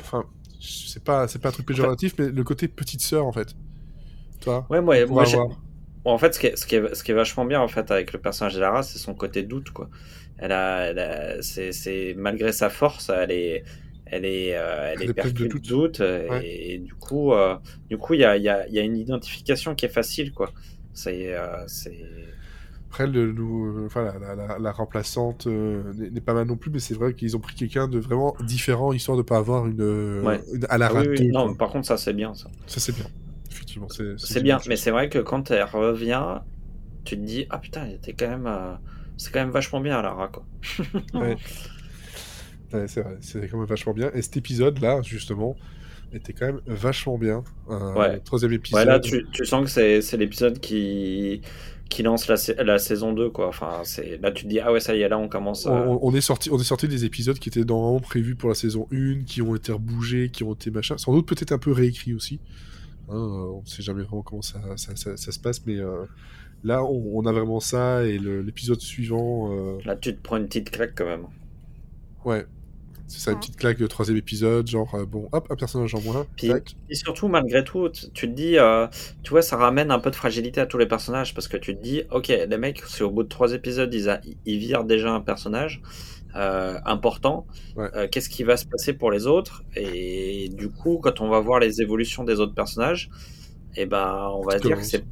Enfin, 0.00 0.24
c'est 0.62 1.02
pas, 1.04 1.28
c'est 1.28 1.38
pas 1.40 1.48
un 1.50 1.52
truc 1.52 1.66
péjoratif, 1.66 2.14
mais 2.18 2.28
le 2.30 2.44
côté 2.44 2.68
petite 2.68 3.02
sœur, 3.02 3.26
en 3.26 3.32
fait. 3.32 3.56
Toi 4.40 4.68
Ouais, 4.68 4.80
moi, 4.80 4.96
moi 5.06 5.24
en 6.04 6.18
fait, 6.18 6.34
ce 6.34 6.40
qui, 6.40 6.46
est, 6.48 6.56
ce, 6.56 6.66
qui 6.66 6.76
est, 6.76 6.94
ce 6.94 7.04
qui 7.04 7.12
est 7.12 7.14
vachement 7.14 7.44
bien 7.44 7.60
en 7.60 7.68
fait 7.68 7.90
avec 7.90 8.12
le 8.12 8.20
personnage 8.20 8.54
de 8.54 8.60
Lara, 8.60 8.82
c'est 8.82 8.98
son 8.98 9.14
côté 9.14 9.42
doute, 9.42 9.70
quoi. 9.70 9.90
Elle 10.38 10.52
a, 10.52 11.36
a- 11.38 11.42
c'est, 11.42 12.14
malgré 12.16 12.52
sa 12.52 12.70
force, 12.70 13.10
elle 13.10 13.30
est, 13.32 13.64
elle 14.06 14.24
est, 14.24 14.56
euh, 14.56 14.90
elle 14.92 15.02
est 15.02 15.10
pleine 15.10 15.34
de 15.46 15.46
doute. 15.46 15.58
doute, 15.58 16.00
euh, 16.00 16.28
Ouais. 16.28 16.42
et, 16.42 16.78
du 16.78 16.94
coup, 16.94 17.32
euh, 17.34 17.56
du 17.90 17.98
coup, 17.98 18.14
il 18.14 18.20
y 18.20 18.24
a, 18.24 18.36
il 18.36 18.42
y, 18.42 18.48
a, 18.48 18.68
y 18.68 18.78
a 18.78 18.82
une 18.82 18.96
identification 18.96 19.74
qui 19.74 19.86
est 19.86 19.88
facile, 19.90 20.32
quoi. 20.32 20.52
C'est, 20.92 21.34
euh, 21.36 21.64
c'est, 21.68 21.98
Après, 22.92 23.06
le, 23.06 23.32
le- 23.32 23.86
enfin, 23.86 24.02
la, 24.04 24.18
la- 24.18 24.34
la- 24.48 24.58
la 24.58 24.70
remplaçante 24.72 25.46
euh, 25.46 25.94
n'est 25.94 26.20
pas 26.20 26.34
mal 26.34 26.46
non 26.46 26.56
plus, 26.58 26.70
mais 26.70 26.78
c'est 26.78 26.92
vrai 26.92 27.14
qu'ils 27.14 27.34
ont 27.38 27.40
pris 27.40 27.54
quelqu'un 27.54 27.88
de 27.88 27.98
vraiment 27.98 28.36
différent, 28.44 28.92
histoire 28.92 29.16
de 29.16 29.22
pas 29.22 29.38
avoir 29.38 29.66
une, 29.66 29.80
euh, 29.80 30.22
Ouais. 30.22 30.42
une 30.52 30.66
à 30.68 30.76
la 30.76 30.88
Ah 30.88 30.92
oui, 30.96 30.98
oui, 31.00 31.08
ratée, 31.08 31.28
non, 31.28 31.48
mais 31.48 31.54
par 31.54 31.70
contre, 31.70 31.86
ça 31.86 31.96
c'est 31.96 32.12
bien, 32.12 32.34
ça. 32.34 32.50
Ça, 32.66 32.80
c'est 32.80 32.94
bien. 32.94 33.06
Effectivement, 33.50 33.88
c'est 33.88 34.18
C'est 34.18 34.42
bien, 34.42 34.58
mais 34.68 34.76
c'est 34.76 34.90
vrai 34.90 35.08
que 35.08 35.18
quand 35.20 35.50
elle 35.50 35.62
revient, 35.64 36.40
tu 37.04 37.16
te 37.16 37.22
dis 37.22 37.46
ah 37.48 37.56
putain, 37.56 37.86
elle 37.86 37.94
était 37.94 38.12
quand 38.12 38.28
même, 38.28 38.46
euh, 38.46 38.74
c'est 39.16 39.32
quand 39.32 39.40
même 39.40 39.52
vachement 39.52 39.80
bien 39.80 40.02
Lara, 40.02 40.28
quoi. 40.28 40.44
Ouais. 41.14 41.38
Ouais, 42.74 42.88
c'est 42.88 43.00
vrai, 43.00 43.16
c'est 43.22 43.48
quand 43.48 43.56
même 43.56 43.66
vachement 43.66 43.94
bien. 43.94 44.10
Et 44.12 44.20
cet 44.20 44.36
épisode-là, 44.36 45.00
justement, 45.00 45.56
était 46.12 46.34
quand 46.34 46.44
même 46.44 46.60
vachement 46.66 47.16
bien. 47.16 47.42
Euh, 47.70 47.94
Ouais. 47.94 48.20
troisième 48.20 48.52
épisode. 48.52 48.80
Ouais, 48.80 48.84
là, 48.84 49.00
tu, 49.00 49.26
tu 49.32 49.46
sens 49.46 49.74
que 49.74 50.00
c'est 50.02 50.16
l'épisode 50.18 50.58
qui, 50.60 51.40
qui 51.92 52.02
lance 52.02 52.26
la, 52.28 52.36
sa- 52.36 52.62
la 52.62 52.78
saison 52.78 53.12
2, 53.12 53.30
quoi. 53.30 53.48
Enfin, 53.48 53.80
c'est, 53.84 54.18
là, 54.20 54.32
tu 54.32 54.44
te 54.44 54.48
dis, 54.48 54.58
ah 54.60 54.72
ouais, 54.72 54.80
ça 54.80 54.94
y 54.96 55.02
est, 55.02 55.08
là, 55.08 55.18
on 55.18 55.28
commence 55.28 55.66
à. 55.66 55.72
On, 55.72 55.98
on 56.02 56.14
est 56.14 56.20
sorti, 56.20 56.50
on 56.50 56.58
est 56.58 56.64
sorti 56.64 56.88
des 56.88 57.04
épisodes 57.04 57.38
qui 57.38 57.48
étaient 57.48 57.64
normalement 57.64 58.00
prévus 58.00 58.34
pour 58.34 58.48
la 58.48 58.54
saison 58.54 58.88
1, 58.92 59.24
qui 59.24 59.42
ont 59.42 59.54
été 59.54 59.70
rebougés, 59.72 60.28
qui 60.30 60.42
ont 60.44 60.54
été 60.54 60.70
machin. 60.70 60.98
Sans 60.98 61.12
doute 61.12 61.26
peut-être 61.28 61.52
un 61.52 61.58
peu 61.58 61.72
réécrits 61.72 62.14
aussi. 62.14 62.40
Hein, 63.08 63.14
euh, 63.16 63.52
on 63.56 63.62
ne 63.62 63.66
sait 63.66 63.82
jamais 63.82 64.02
vraiment 64.02 64.22
comment 64.22 64.42
ça, 64.42 64.60
ça, 64.76 64.96
ça- 64.96 65.16
ça 65.16 65.32
se 65.32 65.38
passe, 65.38 65.64
mais 65.66 65.76
euh, 65.76 66.04
là, 66.64 66.84
on, 66.84 67.12
on 67.18 67.26
a 67.26 67.32
vraiment 67.32 67.60
ça. 67.60 68.04
Et 68.04 68.18
l'épisode 68.18 68.80
suivant, 68.80 69.52
euh, 69.52 69.78
Là, 69.84 69.96
tu 69.96 70.14
te 70.14 70.20
prends 70.22 70.36
une 70.38 70.46
petite 70.46 70.70
claque 70.70 70.92
quand 70.96 71.06
même. 71.06 71.26
ouais, 72.24 72.46
c'est 73.06 73.20
ça, 73.20 73.32
une 73.32 73.38
petite 73.38 73.56
claque 73.56 73.78
de 73.78 73.86
troisième 73.86 74.16
épisode, 74.16 74.66
genre 74.68 74.94
euh, 74.94 75.04
bon, 75.04 75.28
hop, 75.32 75.46
un 75.50 75.56
personnage 75.56 75.94
en 75.94 76.00
moins. 76.00 76.26
Puis. 76.36 76.50
Et 76.88 76.94
surtout, 76.94 77.28
malgré 77.28 77.62
tout, 77.64 77.88
tu 77.90 78.10
te 78.10 78.26
dis, 78.26 78.58
euh, 78.58 78.86
tu 79.22 79.30
vois, 79.30 79.42
ça 79.42 79.56
ramène 79.56 79.90
un 79.90 79.98
peu 79.98 80.10
de 80.10 80.16
fragilité 80.16 80.60
à 80.60 80.66
tous 80.66 80.78
les 80.78 80.86
personnages 80.86 81.34
parce 81.34 81.48
que 81.48 81.56
tu 81.56 81.76
te 81.76 81.82
dis, 81.82 82.02
ok, 82.10 82.28
les 82.28 82.56
mecs, 82.58 82.82
c'est 82.86 83.04
au 83.04 83.10
bout 83.10 83.22
de 83.22 83.28
trois 83.28 83.52
épisodes, 83.52 83.92
ils, 83.92 84.08
a- 84.08 84.20
ils 84.46 84.58
virent 84.58 84.84
déjà 84.84 85.12
un 85.12 85.20
personnage 85.20 85.82
euh, 86.36 86.78
important. 86.86 87.46
Ouais. 87.76 87.88
Euh, 87.94 88.08
Qu'est-ce 88.10 88.28
qui 88.30 88.42
va 88.44 88.56
se 88.56 88.64
passer 88.66 88.94
pour 88.94 89.10
les 89.10 89.26
autres? 89.26 89.62
Et 89.76 90.48
du 90.48 90.70
coup, 90.70 90.98
quand 91.02 91.20
on 91.20 91.28
va 91.28 91.40
voir 91.40 91.60
les 91.60 91.82
évolutions 91.82 92.24
des 92.24 92.40
autres 92.40 92.54
personnages, 92.54 93.10
eh 93.76 93.86
ben, 93.86 94.28
on 94.34 94.42
va 94.42 94.58
dire 94.58 94.76
que 94.78 94.84
c'est 94.84 95.04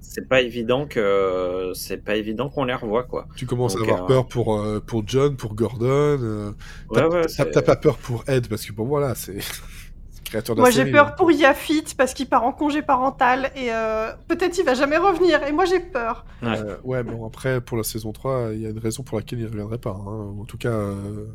c'est 0.00 0.28
pas 0.28 0.40
évident 0.40 0.86
que 0.86 1.72
c'est 1.74 1.98
pas 2.04 2.16
évident 2.16 2.48
qu'on 2.48 2.64
les 2.64 2.74
revoit 2.74 3.04
quoi. 3.04 3.26
Tu 3.36 3.46
commences 3.46 3.74
Donc, 3.76 3.88
à 3.88 3.92
avoir 3.92 4.04
euh, 4.04 4.06
peur 4.08 4.26
pour, 4.28 4.58
euh, 4.58 4.80
pour 4.80 5.02
John, 5.06 5.36
pour 5.36 5.54
Gordon. 5.54 5.86
euh, 5.88 6.50
Ouais, 6.90 7.02
T'as 7.36 7.44
ouais, 7.44 7.62
pas 7.62 7.76
peur 7.76 7.98
pour 7.98 8.24
Ed 8.28 8.48
parce 8.48 8.64
que 8.64 8.72
bon 8.72 8.86
voilà, 8.86 9.14
c'est 9.14 9.38
c'est 10.10 10.24
créateur 10.24 10.54
de 10.56 10.60
la 10.60 10.62
Moi 10.62 10.70
j'ai 10.70 10.90
peur 10.90 11.08
hein. 11.08 11.14
pour 11.16 11.30
Yafit 11.32 11.84
parce 11.96 12.14
qu'il 12.14 12.28
part 12.28 12.44
en 12.44 12.52
congé 12.52 12.82
parental 12.82 13.50
et 13.56 13.72
euh, 13.72 14.12
peut-être 14.28 14.56
il 14.58 14.64
va 14.64 14.74
jamais 14.74 14.96
revenir 14.98 15.42
et 15.42 15.52
moi 15.52 15.64
j'ai 15.66 15.80
peur. 15.80 16.24
Euh, 16.42 16.76
ouais, 16.84 17.02
bon, 17.02 17.26
après, 17.26 17.60
pour 17.60 17.76
la 17.76 17.82
saison 17.82 18.12
3, 18.12 18.50
il 18.54 18.60
y 18.60 18.66
a 18.66 18.70
une 18.70 18.78
raison 18.78 19.02
pour 19.02 19.18
laquelle 19.18 19.38
il 19.40 19.44
ne 19.46 19.50
reviendrait 19.50 19.78
pas. 19.78 19.90
hein. 19.98 20.34
En 20.40 20.44
tout 20.44 20.58
cas, 20.58 20.68
euh, 20.70 21.26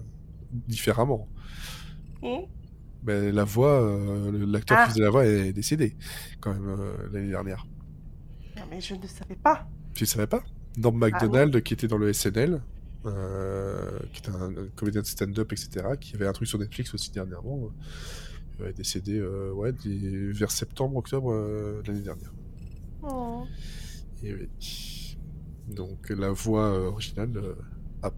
différemment. 0.67 1.27
Et 2.23 2.45
Ben, 3.03 3.35
la 3.35 3.43
voix, 3.43 3.81
euh, 3.81 4.45
l'acteur 4.47 4.77
Ah. 4.79 4.85
qui 4.85 4.91
faisait 4.91 5.03
la 5.03 5.09
voix 5.09 5.25
est 5.25 5.51
décédé, 5.51 5.97
quand 6.39 6.53
même, 6.53 6.69
euh, 6.69 6.93
l'année 7.11 7.29
dernière. 7.29 7.65
Mais 8.73 8.81
je 8.81 8.95
ne 8.95 9.07
savais 9.07 9.35
pas. 9.35 9.67
Tu 9.93 10.03
ne 10.03 10.07
savais 10.07 10.27
pas? 10.27 10.43
Norm 10.77 10.97
MacDonald, 10.97 11.61
qui 11.61 11.73
était 11.73 11.87
dans 11.87 11.97
le 11.97 12.11
SNL, 12.11 12.61
euh, 13.05 13.99
qui 14.11 14.19
était 14.21 14.31
un, 14.31 14.49
un 14.49 14.67
comédien 14.75 15.01
de 15.01 15.05
stand-up, 15.05 15.51
etc., 15.51 15.69
qui 15.99 16.15
avait 16.15 16.25
un 16.27 16.31
truc 16.33 16.47
sur 16.47 16.57
Netflix 16.57 16.93
aussi 16.93 17.11
dernièrement, 17.11 17.69
euh, 18.61 18.69
est 18.69 18.73
décédé 18.73 19.19
euh, 19.19 19.51
ouais, 19.51 19.71
des- 19.73 20.31
vers 20.31 20.49
septembre, 20.51 20.95
octobre 20.97 21.31
euh, 21.31 21.81
de 21.83 21.87
l'année 21.89 22.01
dernière. 22.03 22.33
Oh. 23.03 23.43
Et 24.23 24.33
oui. 24.33 25.17
Donc 25.67 26.09
la 26.09 26.31
voix 26.31 26.71
originale. 26.87 27.39
ah, 28.01 28.11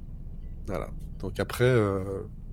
voilà. 0.67 0.89
Donc 1.19 1.39
après, 1.39 1.73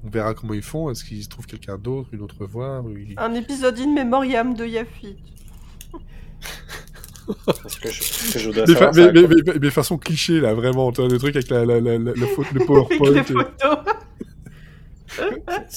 on 0.05 0.09
verra 0.09 0.35
comment 0.35 0.55
ils 0.55 0.63
font. 0.63 0.91
Est-ce 0.91 1.05
qu'ils 1.05 1.29
trouvent 1.29 1.47
quelqu'un 1.47 1.79
d'autre, 1.79 2.09
une 2.13 2.23
autre 2.23 2.45
voix 2.47 2.85
ils- 2.89 3.15
Un 3.19 3.35
épisode 3.35 3.79
in 3.79 3.93
memoriam 3.95 4.55
de 4.55 4.67
Yafit. 4.67 5.17
Parce 7.47 7.79
que 7.79 7.91
je, 7.91 8.03
ce 8.03 8.33
que 8.33 8.39
je 8.39 8.47
voudrais 8.49 8.65
mais, 8.67 8.73
savoir, 8.75 8.93
mais, 8.95 9.03
à 9.03 9.13
mais, 9.13 9.23
quoi- 9.23 9.53
mais- 9.55 9.59
mais 9.61 9.71
façon 9.71 9.99
cliché 9.99 10.41
là, 10.41 10.55
vraiment. 10.55 10.91
Tu 10.93 11.01
vois, 11.01 11.11
le 11.11 11.19
truc 11.19 11.35
avec 11.37 11.49
la, 11.51 11.65
la, 11.65 11.81
la, 11.81 11.99
la, 11.99 12.13
la 12.15 12.27
faute, 12.29 12.47
le 12.53 12.57
Avec 12.61 12.67
PowerPoint. 12.67 13.11
les 13.11 13.19
et- 13.19 13.23
photos. 13.25 13.79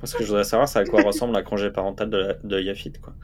Parce 0.00 0.12
que 0.14 0.22
je 0.22 0.28
voudrais 0.28 0.44
savoir, 0.44 0.68
c'est 0.68 0.78
à 0.78 0.84
quoi 0.84 1.02
ressemble 1.02 1.32
la 1.32 1.42
congé 1.42 1.70
parental 1.70 2.10
de, 2.10 2.16
la- 2.18 2.34
de 2.34 2.60
Yafit, 2.60 2.92
quoi. 3.02 3.14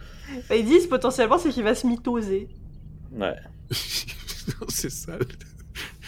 Bah, 0.49 0.57
Ils 0.57 0.65
disent 0.65 0.87
potentiellement 0.87 1.39
c'est 1.39 1.51
qu'il 1.51 1.63
va 1.65 1.75
se 1.75 1.87
mythoser. 1.87 2.49
Ouais. 3.13 3.37
c'est 4.69 4.91
ça. 4.91 5.13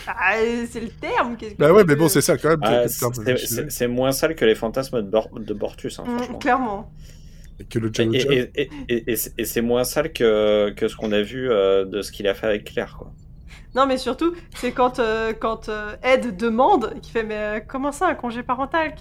Ah, 0.07 0.35
c'est 0.71 0.81
le 0.81 0.89
terme. 0.89 1.37
que 1.37 1.47
Bah 1.59 1.73
ouais, 1.73 1.85
mais 1.85 1.97
bon, 1.97 2.09
c'est 2.09 2.21
ça 2.23 2.37
quand 2.37 2.51
même. 2.51 2.61
Ah, 2.63 2.85
c'est 3.69 3.87
moins 3.89 4.13
sale 4.13 4.35
que 4.35 4.45
les 4.45 4.55
fantasmes 4.55 5.03
de, 5.03 5.09
Bor- 5.09 5.31
de 5.39 5.55
Bortus, 5.55 5.99
hein, 5.99 6.05
Mm, 6.07 6.17
franchement. 6.19 6.39
clairement. 6.39 6.93
Et 7.61 7.65
que 7.65 7.79
le 7.79 7.89
Et, 7.91 7.95
Jello 7.95 8.13
Job. 8.19 8.33
et, 8.33 8.51
et, 8.57 8.71
et- 8.89 9.13
et 9.13 9.17
c'est- 9.17 9.33
et 9.39 9.45
c'est 9.45 9.63
moins 9.63 9.85
sale 9.85 10.13
que, 10.13 10.71
que 10.71 10.89
ce 10.89 10.97
qu'on 10.97 11.13
a 11.13 11.23
vu 11.23 11.51
euh, 11.51 11.85
de 11.85 12.03
ce 12.03 12.11
qu'il 12.13 12.27
a 12.27 12.35
fait 12.35 12.47
avec 12.47 12.65
Claire, 12.65 12.97
quoi. 12.99 13.13
Non, 13.77 13.87
mais 13.87 13.99
surtout, 13.99 14.35
c'est 14.57 14.71
quand, 14.71 15.01
euh, 15.01 15.33
quand 15.33 15.69
euh, 15.69 15.97
Ed 16.05 16.37
demande, 16.37 16.95
qui 17.03 17.11
fait 17.11 17.25
Mais 17.25 17.37
euh, 17.37 17.61
comment 17.67 17.91
ça, 17.91 18.07
un 18.07 18.15
congé 18.15 18.45
parental 18.45 18.95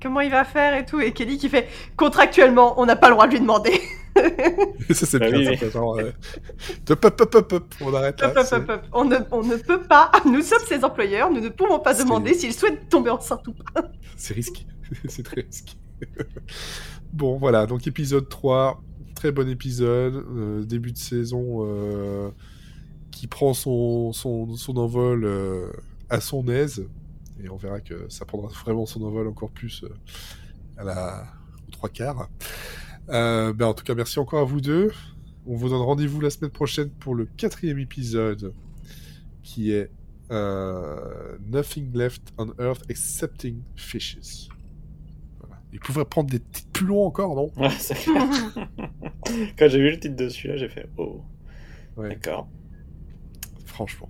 Comment 0.00 0.20
il 0.20 0.30
va 0.30 0.44
faire 0.44 0.74
et 0.76 0.84
tout 0.86 1.00
Et 1.00 1.12
Kelly 1.12 1.36
qui 1.36 1.48
fait 1.48 1.66
Contractuellement, 1.96 2.80
on 2.80 2.86
n'a 2.86 2.94
pas 2.94 3.08
le 3.08 3.14
droit 3.14 3.26
de 3.26 3.32
lui 3.32 3.40
demander. 3.40 3.72
ça, 4.90 5.06
c'est 5.06 5.18
Bah 5.18 5.30
bien. 5.30 5.50
oui, 5.50 5.58
oui. 5.60 5.70
genre, 5.70 5.98
hop, 5.98 7.20
on 7.80 7.94
arrête 7.94 8.20
là. 8.20 8.32
On, 8.92 9.04
ne, 9.04 9.16
on 9.32 9.42
ne 9.42 9.56
peut 9.56 9.82
pas, 9.82 10.10
nous 10.26 10.42
sommes 10.42 10.64
ses 10.66 10.84
employeurs, 10.84 11.30
nous 11.30 11.40
ne 11.40 11.48
pouvons 11.48 11.80
pas 11.80 11.94
demander 11.94 12.34
s'il 12.34 12.52
souhaite 12.52 12.88
tomber 12.88 13.10
enceinte 13.10 13.46
ou 13.48 13.52
pas. 13.52 13.82
C'est 14.16 14.34
risqué. 14.34 14.64
c'est 15.08 15.22
très 15.24 15.42
risqué. 15.42 15.74
bon, 17.12 17.38
voilà. 17.38 17.66
Donc, 17.66 17.86
épisode 17.86 18.28
3. 18.28 18.82
Très 19.14 19.32
bon 19.32 19.48
épisode. 19.48 20.14
euh, 20.14 20.64
début 20.64 20.92
de 20.92 20.98
saison 20.98 21.58
euh, 21.60 22.30
qui 23.10 23.26
prend 23.26 23.54
son, 23.54 24.12
son, 24.12 24.54
son 24.56 24.76
envol 24.76 25.24
euh, 25.24 25.70
à 26.08 26.20
son 26.20 26.46
aise. 26.48 26.86
Et 27.42 27.48
on 27.48 27.56
verra 27.56 27.80
que 27.80 28.06
ça 28.08 28.24
prendra 28.24 28.48
vraiment 28.48 28.86
son 28.86 29.02
envol 29.02 29.26
encore 29.26 29.50
plus 29.50 29.84
à 30.76 30.84
la, 30.84 31.26
aux 31.66 31.70
trois 31.70 31.88
quarts. 31.88 32.28
Ben, 33.08 33.62
en 33.62 33.74
tout 33.74 33.84
cas, 33.84 33.94
merci 33.94 34.18
encore 34.18 34.40
à 34.40 34.44
vous 34.44 34.60
deux. 34.60 34.92
On 35.46 35.56
vous 35.56 35.70
donne 35.70 35.80
rendez-vous 35.80 36.20
la 36.20 36.30
semaine 36.30 36.50
prochaine 36.50 36.90
pour 36.90 37.14
le 37.14 37.24
quatrième 37.24 37.78
épisode 37.78 38.52
qui 39.42 39.72
est 39.72 39.90
Nothing 40.30 41.92
Left 41.94 42.22
on 42.38 42.52
Earth 42.60 42.84
Excepting 42.88 43.62
Fishes. 43.74 44.50
Il 45.72 45.80
pourrait 45.80 46.04
prendre 46.04 46.28
des 46.30 46.40
titres 46.40 46.68
plus 46.72 46.86
longs 46.86 47.04
encore, 47.06 47.34
non? 47.36 47.50
Ouais, 47.56 47.70
c'est 47.78 47.94
clair. 47.94 48.26
Quand 49.58 49.68
j'ai 49.68 49.78
vu 49.78 49.90
le 49.90 50.00
titre 50.00 50.16
dessus, 50.16 50.48
là, 50.48 50.56
j'ai 50.56 50.68
fait 50.68 50.86
Oh, 50.96 51.22
Ouais, 51.96 52.08
d'accord. 52.10 52.48
franchement. 53.66 54.09